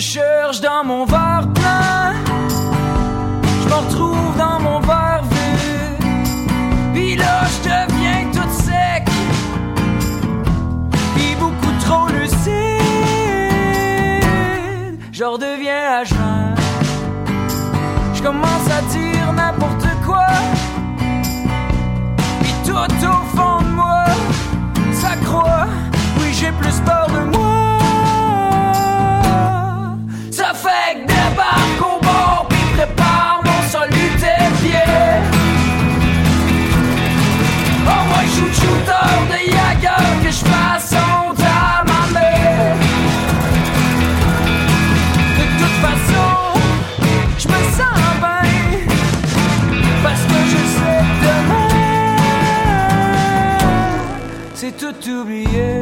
[55.07, 55.76] c'est tout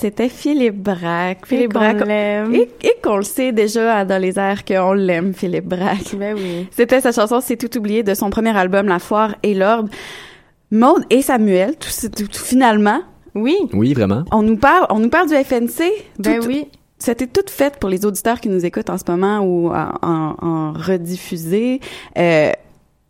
[0.00, 1.44] C'était Philippe Braque.
[1.46, 2.06] Philippe qu'on Braque.
[2.06, 2.54] l'aime.
[2.54, 6.14] Et, et qu'on le sait déjà dans les airs qu'on l'aime, Philippe Braque.
[6.16, 6.66] Ben oui.
[6.70, 9.90] C'était sa chanson C'est tout oublié de son premier album La Foire et l'Ordre.
[10.70, 13.00] Maude et Samuel, tout, tout- tout- finalement,
[13.34, 13.56] Oui.
[13.72, 14.24] Oui, vraiment.
[14.32, 15.82] on nous parle, on nous parle du FNC.
[16.18, 16.66] Ben Tout- oui.
[16.98, 20.36] C'était tout fait pour les auditeurs qui nous écoutent en ce moment ou en, en,
[20.42, 21.80] en rediffusé.
[22.18, 22.52] Euh,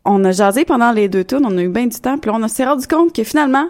[0.04, 2.46] on a jasé pendant les deux tours, on a eu bien du temps, puis on
[2.48, 3.66] s'est rendu compte que finalement,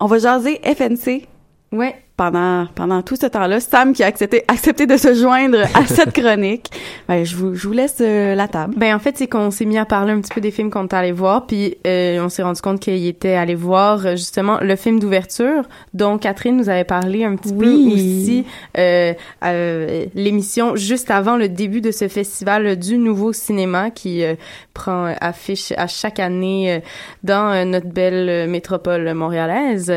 [0.00, 1.26] on va jaser FNC
[1.72, 1.96] Ouais.
[2.16, 3.60] Pendant pendant tout ce temps-là.
[3.60, 6.70] Sam qui a accepté accepté de se joindre à cette chronique.
[7.08, 8.74] Ben, je vous je vous laisse euh, la table.
[8.76, 10.84] Ben en fait, c'est qu'on s'est mis à parler un petit peu des films qu'on
[10.84, 14.58] était allé voir, puis euh, on s'est rendu compte qu'il était allé voir euh, justement
[14.60, 18.44] le film d'ouverture dont Catherine nous avait parlé un petit peu aussi
[18.78, 19.12] euh,
[19.44, 24.34] euh, l'émission juste avant le début de ce festival du nouveau cinéma qui euh,
[24.72, 26.80] prend affiche à chaque année euh,
[27.22, 29.92] dans notre belle métropole montréalaise.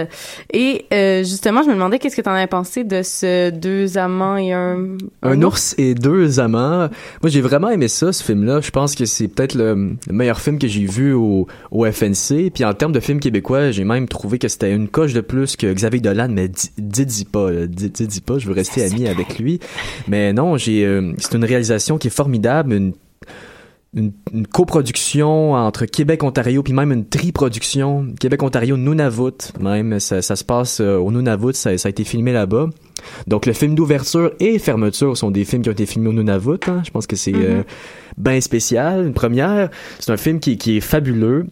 [0.53, 4.37] Et euh, justement, je me demandais qu'est-ce que t'en as pensé de ce deux amants
[4.37, 4.95] et un...
[5.23, 6.87] Un ours et deux amants.
[7.21, 8.61] Moi, j'ai vraiment aimé ça, ce film-là.
[8.61, 12.49] Je pense que c'est peut-être le, le meilleur film que j'ai vu au, au FNC.
[12.53, 15.57] Puis en termes de film québécois, j'ai même trouvé que c'était une coche de plus
[15.57, 19.59] que Xavier Dolan, mais dis, pas, dis, pas, je veux rester ami avec lui.
[20.07, 22.93] Mais non, j'ai, euh, c'est une réalisation qui est formidable, une
[23.95, 28.07] une, une coproduction entre Québec, Ontario, puis même une triproduction.
[28.19, 29.99] Québec, Ontario, Nunavut, même.
[29.99, 32.69] Ça, ça se passe euh, au Nunavut, ça, ça a été filmé là-bas.
[33.27, 36.59] Donc, le film d'ouverture et fermeture sont des films qui ont été filmés au Nunavut.
[36.67, 36.81] hein.
[36.85, 37.63] Je pense que c'est euh,
[38.17, 39.05] bien spécial.
[39.05, 39.69] Une première,
[39.99, 41.47] c'est un film qui, qui est fabuleux.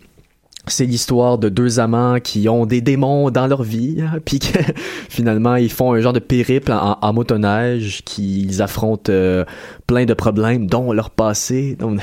[0.68, 4.58] C'est l'histoire de deux amants qui ont des démons dans leur vie, hein, puis que
[5.10, 9.46] finalement ils font un genre de périple en, en motoneige, qu'ils affrontent euh,
[9.88, 11.76] plein de problèmes, dont leur passé.
[11.80, 12.00] Donc,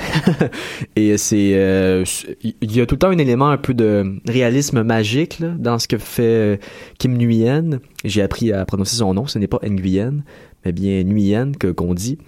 [0.96, 2.04] et c'est, euh,
[2.42, 5.78] il y a tout le temps un élément un peu de réalisme magique là, dans
[5.78, 6.56] ce que fait euh,
[6.98, 7.80] Kim Nguyen.
[8.04, 10.22] J'ai appris à prononcer son nom, ce n'est pas Nguyen,
[10.64, 12.18] mais bien Nguyen que qu'on dit.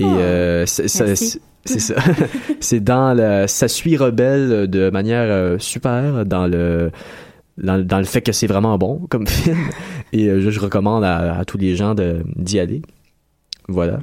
[0.00, 1.40] Et euh, ça- merci.
[1.64, 1.94] C'est ça.
[2.60, 6.90] c'est dans le, ça suit Rebelle de manière euh, super dans le,
[7.58, 9.58] dans, dans le fait que c'est vraiment bon comme film.
[10.12, 11.94] Et euh, je, je recommande à, à tous les gens
[12.36, 12.82] d'y aller.
[13.68, 14.00] Voilà.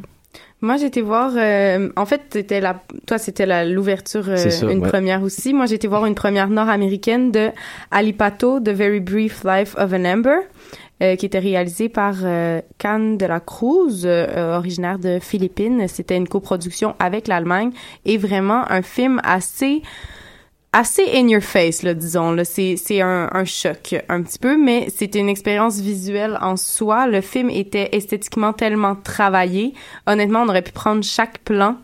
[0.61, 1.33] Moi, été voir.
[1.37, 2.81] euh, en fait, c'était la.
[3.05, 4.89] Toi, c'était l'ouverture, euh, une ouais.
[4.89, 5.53] première aussi.
[5.53, 7.49] Moi, été voir une première nord-américaine de
[7.91, 10.37] Ali Pato, The Very Brief Life of an Amber,
[11.01, 15.87] euh, qui était réalisée par euh, Can de la Cruz, euh, euh, originaire de Philippines.
[15.87, 17.71] C'était une coproduction avec l'Allemagne
[18.05, 19.81] et vraiment un film assez
[20.75, 22.33] assez in your face, là, disons.
[22.33, 22.43] Là.
[22.43, 27.07] C'est, c'est un, un choc, un petit peu, mais c'était une expérience visuelle en soi.
[27.07, 29.73] Le film était esthétiquement tellement travaillé.
[30.05, 31.77] Honnêtement, on aurait pu prendre chaque plan,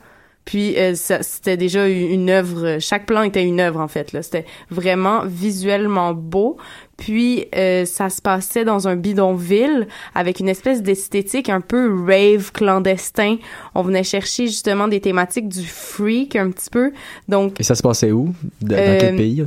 [0.43, 2.80] puis euh, c'était déjà une œuvre.
[2.80, 4.12] Chaque plan était une œuvre, en fait.
[4.12, 4.24] Là.
[4.24, 6.57] C'était vraiment visuellement beau.
[7.01, 12.51] Puis euh, ça se passait dans un bidonville avec une espèce d'esthétique un peu rave
[12.51, 13.37] clandestin.
[13.73, 16.91] On venait chercher justement des thématiques du freak un petit peu.
[17.27, 18.35] Donc Et ça se passait où?
[18.61, 19.45] Dans Euh, quel pays?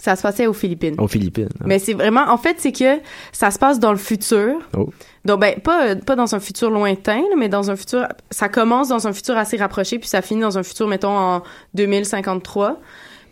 [0.00, 0.96] ça se passait aux Philippines.
[0.98, 1.48] Aux Philippines.
[1.64, 2.98] Mais c'est vraiment, en fait, c'est que
[3.32, 4.56] ça se passe dans le futur.
[4.76, 4.90] Oh.
[5.24, 9.06] Donc, ben, pas, pas dans un futur lointain, mais dans un futur, ça commence dans
[9.06, 11.42] un futur assez rapproché, puis ça finit dans un futur, mettons, en
[11.74, 12.78] 2053.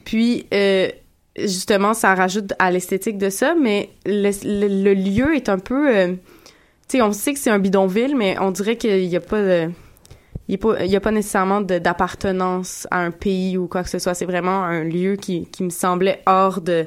[0.05, 0.89] Puis, euh,
[1.37, 6.13] justement, ça rajoute à l'esthétique de ça, mais le, lieu est un peu, euh,
[6.89, 9.43] tu sais, on sait que c'est un bidonville, mais on dirait qu'il y a pas
[9.43, 9.71] de,
[10.49, 14.15] il y a pas, nécessairement d'appartenance à un pays ou quoi que ce soit.
[14.15, 16.87] C'est vraiment un lieu qui, qui me semblait hors de,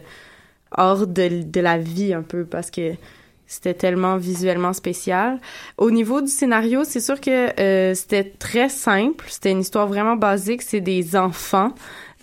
[0.71, 2.93] hors de, de la vie un peu parce que
[3.47, 5.39] c'était tellement visuellement spécial.
[5.77, 9.25] Au niveau du scénario, c'est sûr que euh, c'était très simple.
[9.29, 10.61] C'était une histoire vraiment basique.
[10.61, 11.73] C'est des enfants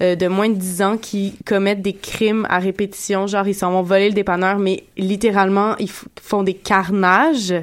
[0.03, 3.26] euh, de moins de 10 ans qui commettent des crimes à répétition.
[3.26, 7.55] Genre, ils s'en vont voler le dépanneur, mais littéralement, ils font des carnages.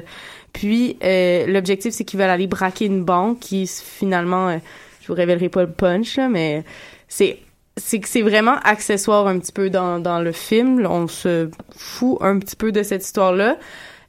[0.52, 4.58] Puis, euh, l'objectif, c'est qu'ils veulent aller braquer une banque qui, finalement, euh,
[5.00, 6.64] je vous révélerai pas le punch, là, mais
[7.08, 7.38] c'est
[7.78, 10.86] c'est que c'est vraiment accessoire un petit peu dans, dans le film.
[10.86, 13.56] On se fout un petit peu de cette histoire-là.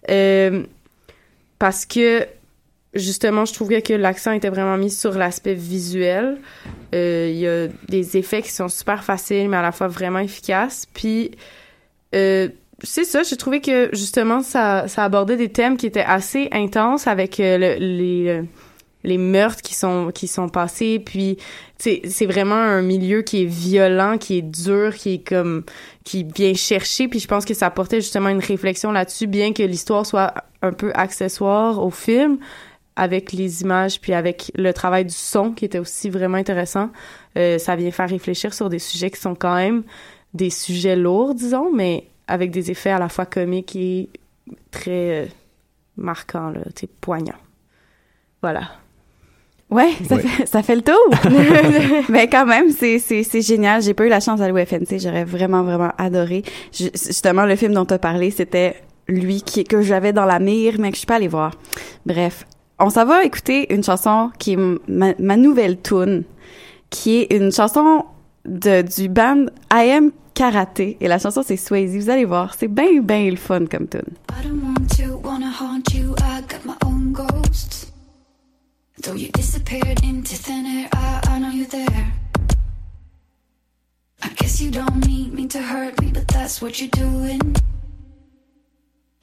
[0.10, 0.64] Euh,
[1.60, 2.28] parce que,
[2.94, 6.38] justement, je trouvais que l'accent était vraiment mis sur l'aspect visuel.
[6.94, 10.20] Euh, Il y a des effets qui sont super faciles, mais à la fois vraiment
[10.20, 10.86] efficaces.
[10.94, 11.32] Puis,
[12.16, 12.50] euh,
[12.84, 17.08] c'est ça, j'ai trouvé que, justement, ça, ça abordait des thèmes qui étaient assez intenses
[17.08, 18.42] avec euh, le- les...
[19.04, 21.36] les meurtres qui sont qui sont passés puis
[21.78, 25.64] c'est c'est vraiment un milieu qui est violent qui est dur qui est comme
[26.06, 29.62] qui vient chercher puis je pense que ça apportait justement une réflexion là-dessus bien que
[29.62, 32.38] l'histoire soit un peu accessoire au film
[32.96, 36.90] avec les images puis avec le travail du son qui était aussi vraiment intéressant
[37.38, 39.84] euh, ça vient faire réfléchir sur des sujets qui sont quand même
[40.34, 44.10] des sujets lourds disons mais avec des effets à la fois comiques et
[44.72, 45.26] très euh,
[45.98, 47.40] marquants là tu sais poignants
[48.42, 48.70] voilà
[49.70, 50.22] Ouais, ça, Ouais.
[50.22, 50.94] Fait, ça fait le tour.
[52.10, 53.82] Mais quand même, c'est c'est c'est génial.
[53.82, 55.00] J'ai pas eu la chance d'aller au FNC.
[55.00, 56.44] J'aurais vraiment vraiment adoré.
[56.72, 58.76] Ju- justement, le film dont tu as parlé, c'était
[59.08, 61.56] lui qui que j'avais dans la mire, mais que je suis pas allée voir.
[62.06, 62.46] Bref,
[62.80, 66.24] on s'en va écouter une chanson qui est ma, ma nouvelle tune,
[66.90, 68.06] qui est une chanson
[68.46, 71.96] de du band I Am Karaté et la chanson c'est Swayze.
[71.96, 74.02] Vous allez voir, c'est bien bien le fun comme tune.
[74.30, 76.16] I don't want to wanna haunt you.
[76.20, 77.92] I got my own ghosts.
[79.02, 82.14] Though you disappeared into thin air, I, I know you're there.
[84.22, 87.56] I guess you don't need me to hurt me, but that's what you're doing.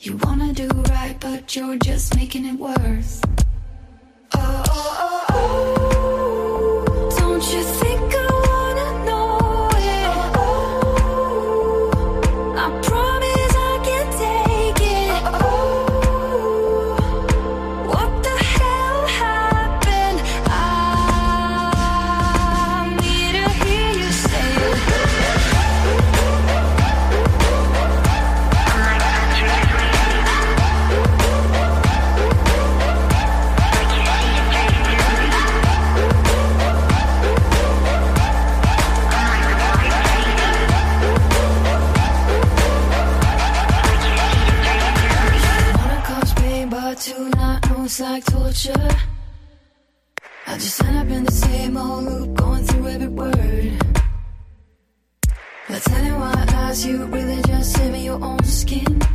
[0.02, 3.20] You wanna do right, but you're just making it worse.
[4.34, 5.09] Oh, oh, oh.
[48.50, 48.88] Torture.
[50.46, 53.72] I just end up in the same old loop, going through every word.
[55.68, 59.09] But telling why I asked you really just saving your own skin.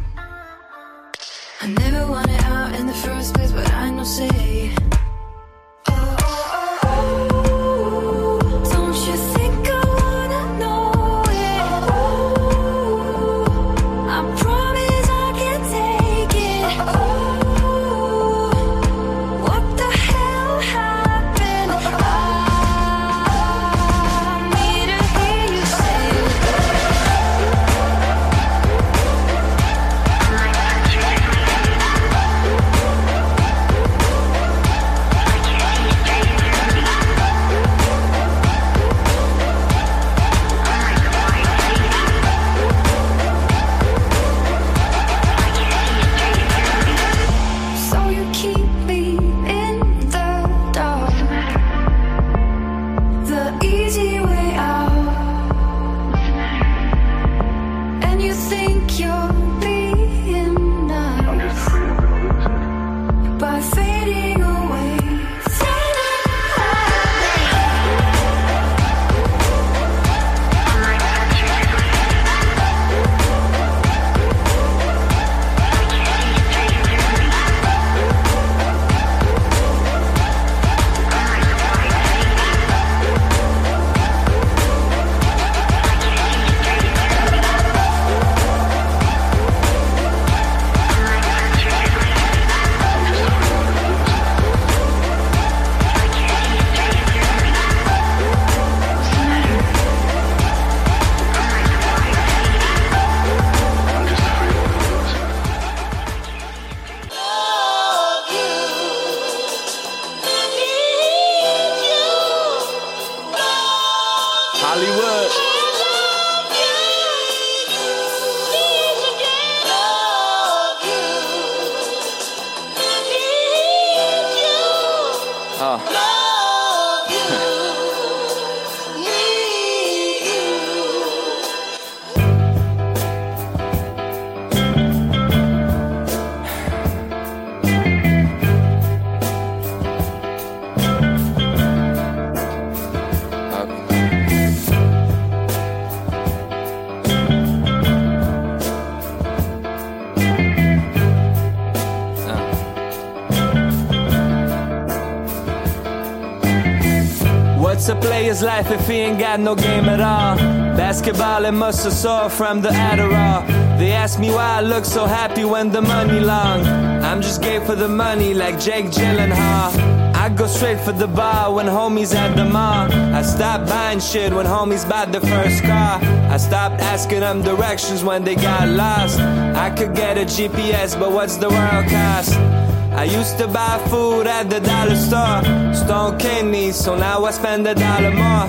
[157.76, 160.38] What's a player's life if he ain't got no game at all?
[160.78, 163.46] Basketball and muscle sore from the Adderall.
[163.78, 166.66] They ask me why I look so happy when the money long.
[167.04, 169.76] I'm just gay for the money like Jake Gyllenhaal.
[170.16, 172.90] I go straight for the bar when homies at the mall.
[173.14, 176.00] I stop buying shit when homies buy the first car.
[176.32, 179.20] I stopped asking them directions when they got lost.
[179.20, 182.55] I could get a GPS, but what's the world cost?
[182.96, 185.44] I used to buy food at the dollar store,
[185.74, 188.48] stone kidneys, so now I spend a dollar more.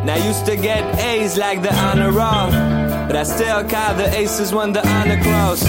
[0.00, 2.50] And I used to get A's like the honor roll,
[3.06, 5.62] but I still call the aces when the honor close.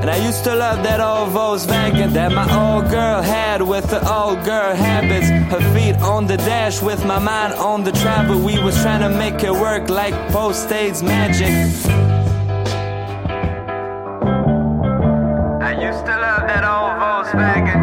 [0.00, 4.00] And I used to love that old Volkswagen that my old girl had with the
[4.12, 5.28] old girl habits.
[5.52, 8.40] Her feet on the dash with my mind on the travel.
[8.40, 12.15] We was trying to make it work like post-AIDS magic.
[17.36, 17.75] back.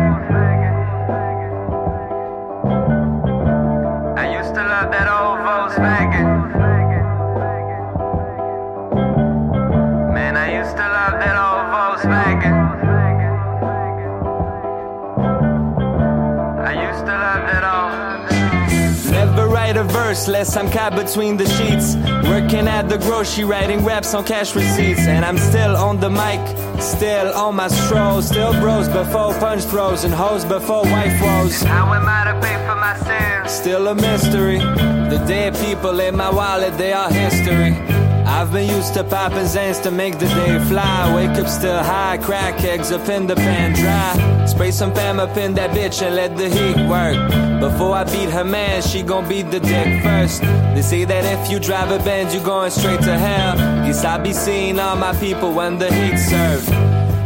[20.14, 21.96] Write less I'm caught between the sheets.
[22.28, 25.08] Working at the grocery, writing raps on cash receipts.
[25.08, 26.42] And I'm still on the mic,
[26.80, 28.28] still on my strolls.
[28.28, 31.62] Still bros before punch throws and hoes before wife woes.
[31.64, 33.52] How am I to pay for my sins?
[33.52, 34.60] Still a mystery.
[34.60, 37.93] The dead people in my wallet, they are history.
[38.34, 41.16] I've been used to popping Zans to make the day fly.
[41.16, 44.46] Wake up still high, crack eggs up in the pan dry.
[44.48, 47.16] Spray some fam up in that bitch and let the heat work.
[47.62, 50.42] Before I beat her man, she gon' beat the dick first.
[50.74, 53.56] They say that if you drive a Benz, you going straight to hell.
[53.86, 56.70] Guess I be seeing all my people when the heat served.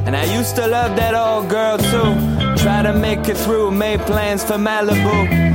[0.05, 2.61] And I used to love that old girl too.
[2.61, 5.46] Try to make it through, made plans for Malibu.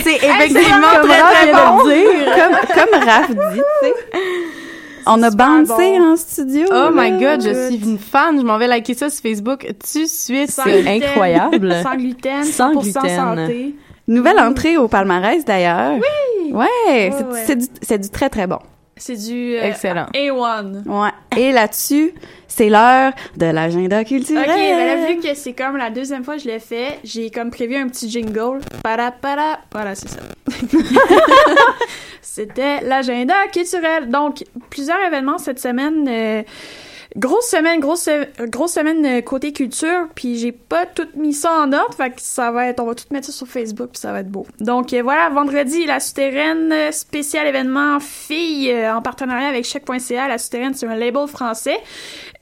[0.00, 1.78] C'est effectivement Comme très, Raph très vient de bon.
[2.36, 3.94] Comme, comme Raph dit, tu sais.
[5.06, 6.12] On a bandé bon.
[6.12, 6.66] en studio.
[6.72, 8.38] Oh my god, je suis une fan.
[8.40, 9.66] Je m'en vais liker ça sur Facebook
[10.06, 10.50] suite.
[10.50, 10.88] Sans gluten.
[10.88, 11.74] incroyable.
[11.82, 13.16] Sans gluten, Sans 100% gluten.
[13.16, 13.74] santé.
[14.08, 15.94] Nouvelle entrée au palmarès d'ailleurs.
[15.94, 16.52] Oui!
[16.52, 16.66] Ouais,
[17.16, 17.42] c'est ouais.
[17.46, 18.58] c'est du, c'est du très très bon.
[19.04, 20.06] C'est du euh, Excellent.
[20.14, 20.86] A1.
[20.86, 21.10] Ouais.
[21.36, 22.14] Et là-dessus,
[22.46, 24.44] c'est l'heure de l'agenda culturel.
[24.48, 27.28] Ok, ben là, vu que c'est comme la deuxième fois que je l'ai fait, j'ai
[27.30, 28.60] comme prévu un petit jingle.
[28.84, 29.58] Para, para.
[29.72, 30.20] Voilà, c'est ça.
[32.22, 34.08] C'était l'agenda culturel.
[34.08, 36.06] Donc, plusieurs événements cette semaine.
[36.08, 36.42] euh,
[37.16, 41.52] grosse semaine, grosse, se- grosse semaine euh, côté culture, puis j'ai pas tout mis ça
[41.60, 44.00] en ordre, fait que ça va être, on va tout mettre ça sur Facebook, puis
[44.00, 44.46] ça va être beau.
[44.60, 50.28] Donc euh, voilà, vendredi, la souterraine, euh, spécial événement filles en partenariat avec Chèque.ca.
[50.28, 51.78] La souterraine, c'est un label français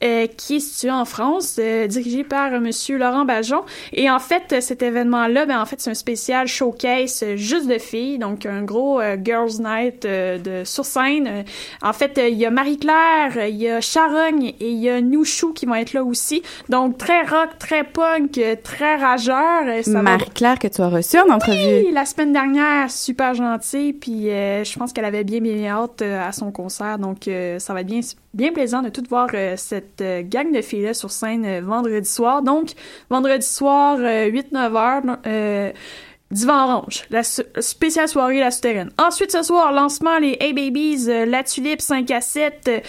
[0.02, 1.58] euh, qui est situé en France,
[1.88, 3.62] dirigé par Monsieur Laurent Bajon.
[3.92, 8.18] Et en fait, cet événement-là, ben en fait, c'est un spécial showcase juste de filles,
[8.18, 11.44] donc un gros girls' night de sur scène.
[11.82, 15.00] En fait, il y a Marie-Claire, euh, il y a Charogne et il y a
[15.00, 16.42] Nouchou qui vont être là aussi.
[16.68, 19.64] Donc très rock, très punk, très rageur.
[19.86, 21.86] Marie-Claire que tu as reçue en entrevue.
[21.86, 26.02] oui, la semaine dernière, super gentille, puis euh, je pense qu'elle avait bien bien hâte
[26.02, 28.00] euh, à son concert, donc euh, ça va être bien
[28.34, 31.60] bien plaisant de tout voir euh, cette euh, gang de filles là sur scène euh,
[31.62, 32.42] vendredi soir.
[32.42, 32.72] Donc
[33.08, 35.02] vendredi soir 8-9 heures.
[36.30, 38.90] Divan Orange, la spéciale soirée La Souterraine.
[38.98, 42.80] Ensuite, ce soir, lancement les Hey Babies, euh, La Tulipe 5 à 7 euh,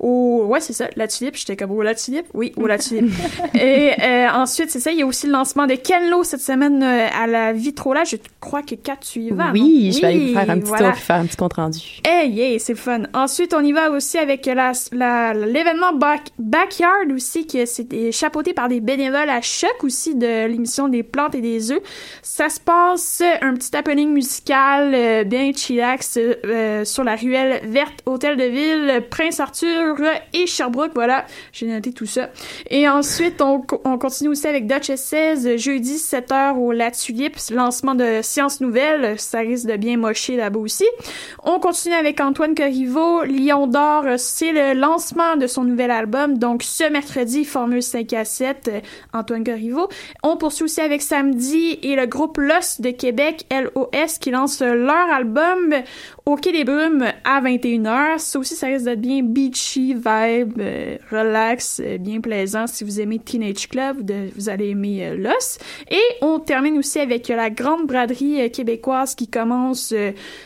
[0.00, 0.44] au...
[0.48, 1.36] Ouais, c'est ça, La Tulipe.
[1.36, 2.26] J'étais comme au La Tulipe?
[2.34, 3.12] Oui, au La Tulipe.
[3.54, 6.40] Et euh, ensuite, c'est ça, il y a aussi le lancement de Ken Lo cette
[6.40, 8.02] semaine euh, à la Vitrola.
[8.02, 9.92] Je crois que Kat, tu y vas, Oui, non?
[9.92, 10.90] je vais aller vous faire un petit voilà.
[10.90, 12.00] tour faire un petit compte rendu.
[12.04, 13.02] Hey, yeah, c'est fun.
[13.14, 18.54] Ensuite, on y va aussi avec la, la- l'événement Back- Backyard aussi, qui c'est chapeauté
[18.54, 21.80] par des bénévoles à choc aussi de l'émission des plantes et des œufs.
[22.22, 28.00] Ça se passe un petit happening musical euh, bien chillax euh, sur la ruelle verte,
[28.06, 29.96] hôtel de ville, Prince Arthur
[30.32, 30.92] et Sherbrooke.
[30.94, 32.30] Voilà, j'ai noté tout ça.
[32.70, 37.36] Et ensuite, on, co- on continue aussi avec Duchess 16, jeudi 7h au La Tulipe,
[37.50, 39.18] lancement de Sciences Nouvelles.
[39.18, 40.86] Ça risque de bien mocher là-bas aussi.
[41.44, 43.24] On continue avec Antoine Corriveau.
[43.24, 46.38] Lion d'or, euh, c'est le lancement de son nouvel album.
[46.38, 48.80] Donc, ce mercredi, Formule 5 à 7, euh,
[49.12, 49.88] Antoine Corriveau.
[50.22, 55.10] On poursuit aussi avec Samedi et le groupe Lost de Québec, LOS, qui lance leur
[55.12, 55.74] album
[56.28, 58.18] au Quai des Brumes à 21h.
[58.18, 62.66] Ça aussi, ça risque d'être bien beachy, vibe, euh, relax, euh, bien plaisant.
[62.66, 65.64] Si vous aimez Teenage Club, vous, de- vous allez aimer euh, Lost.
[65.90, 69.94] Et on termine aussi avec euh, la grande braderie québécoise qui commence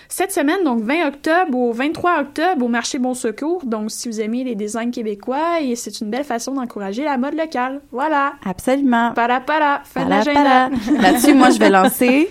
[0.08, 3.64] cette semaine, donc 20 octobre au 23 octobre au marché Bon Secours.
[3.64, 7.34] Donc, si vous aimez les designs québécois, et c'est une belle façon d'encourager la mode
[7.34, 7.80] locale.
[7.90, 8.34] Voilà.
[8.44, 9.12] Absolument.
[9.14, 10.70] Para para, fin de Para, l'agenda.
[10.70, 11.02] para.
[11.02, 12.28] Là-dessus, moi, je vais lancer.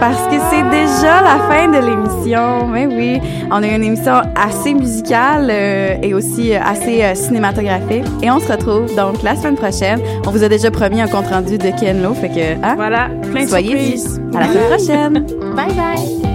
[0.00, 2.68] Parce que c'est déjà la fin de l'émission.
[2.68, 3.20] Mais oui,
[3.50, 8.04] on a une émission assez musicale euh, et aussi euh, assez euh, cinématographique.
[8.22, 10.00] Et on se retrouve donc la semaine prochaine.
[10.26, 13.08] On vous a déjà promis un compte rendu de Ken Lo, fait que hein, Voilà,
[13.32, 13.96] plein de soyez.
[14.34, 15.26] À la semaine prochaine.
[15.56, 16.28] Bye bye.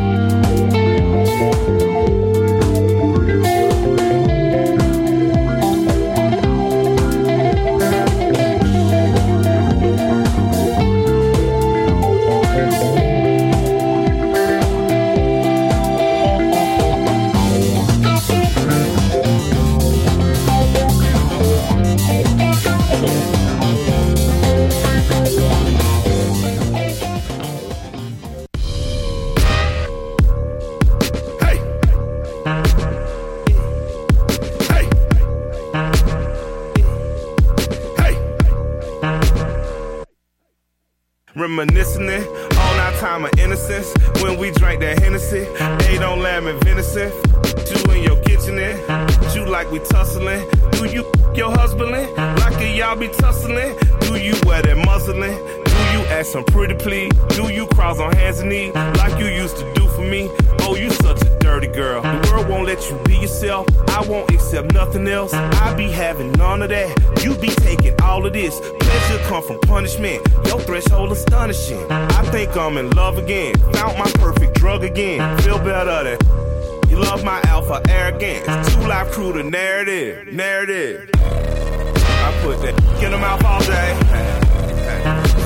[72.54, 73.56] Think I'm in love again.
[73.74, 75.38] Found my perfect drug again.
[75.40, 76.90] Feel better than.
[76.90, 78.46] You love my alpha arrogance.
[78.74, 80.32] Two life crew, the narrative.
[80.32, 81.10] Narrative.
[81.16, 83.98] I put that in her mouth all day.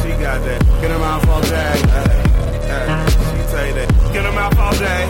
[0.02, 1.76] She got that in her mouth all day.
[3.08, 5.10] She say that in her mouth all day.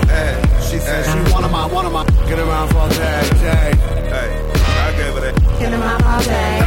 [0.70, 3.30] She said she one of my, one of my in her mouth all day.
[3.42, 3.74] day.
[4.14, 6.60] Hey, I gave her that In the mouth all day.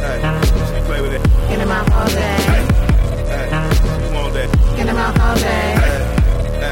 [0.00, 1.52] Hey, she play with it.
[1.52, 2.65] In the mouth all day
[4.78, 5.74] all day.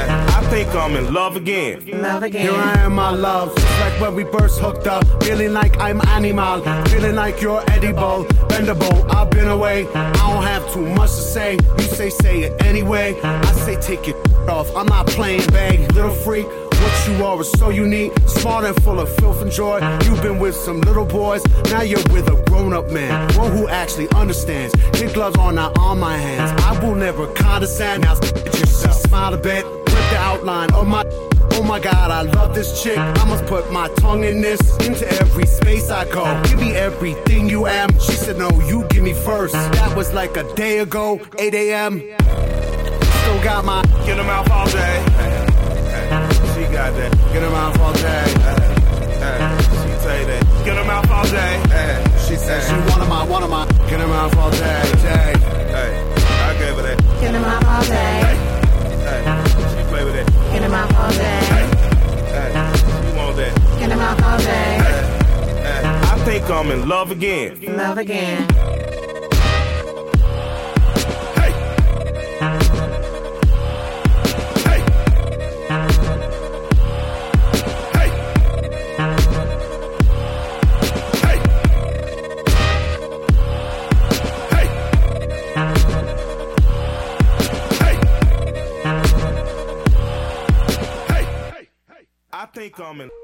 [0.06, 1.86] I think I'm in love again.
[2.02, 2.42] Love again.
[2.42, 3.54] Here I am, my love.
[3.56, 5.04] Just like when we first hooked up.
[5.22, 6.60] Feeling like I'm animal.
[6.86, 9.08] Feeling like you're edible, bendable.
[9.10, 9.86] I've been away.
[9.94, 11.54] I don't have too much to say.
[11.78, 13.18] You say say it anyway.
[13.22, 14.16] I say take it
[14.48, 14.74] off.
[14.76, 15.80] I'm not playing, bag.
[15.94, 16.46] Little freak.
[16.84, 19.78] What you are is so unique, smart and full of filth and joy.
[20.04, 23.66] You've been with some little boys, now you're with a grown up man, one who
[23.68, 24.74] actually understands.
[24.92, 26.52] Kid gloves are not on my hands.
[26.62, 28.02] I will never condescend.
[28.02, 28.96] Now, yourself.
[28.96, 31.04] Smile a bit, rip the outline of my.
[31.56, 32.98] Oh my god, I love this chick.
[32.98, 34.60] I must put my tongue in this.
[34.86, 36.42] Into every space I go.
[36.44, 37.98] Give me everything you am.
[37.98, 39.54] She said, No, you give me first.
[39.54, 42.00] That was like a day ago, 8 a.m.
[42.00, 43.82] Still got my.
[44.04, 46.43] Get him out all day.
[46.54, 47.10] She got that.
[47.32, 48.26] Get him out all day.
[49.82, 50.64] She say that.
[50.64, 51.60] Get him out all day.
[52.28, 53.66] She said she wanted my, wanted my.
[53.90, 55.34] Get him out all day, day.
[55.74, 55.92] Hey,
[56.46, 56.98] I gave her that.
[57.20, 58.22] Get him out all day.
[59.02, 59.22] Hey,
[59.74, 60.26] she play with that.
[60.52, 61.40] Get him out all day.
[62.30, 62.50] Hey,
[63.08, 63.78] you want that?
[63.80, 64.78] Get him out all day.
[65.84, 67.60] I think I'm in love again.
[67.76, 68.73] Love again.
[92.54, 93.23] Think I'm in.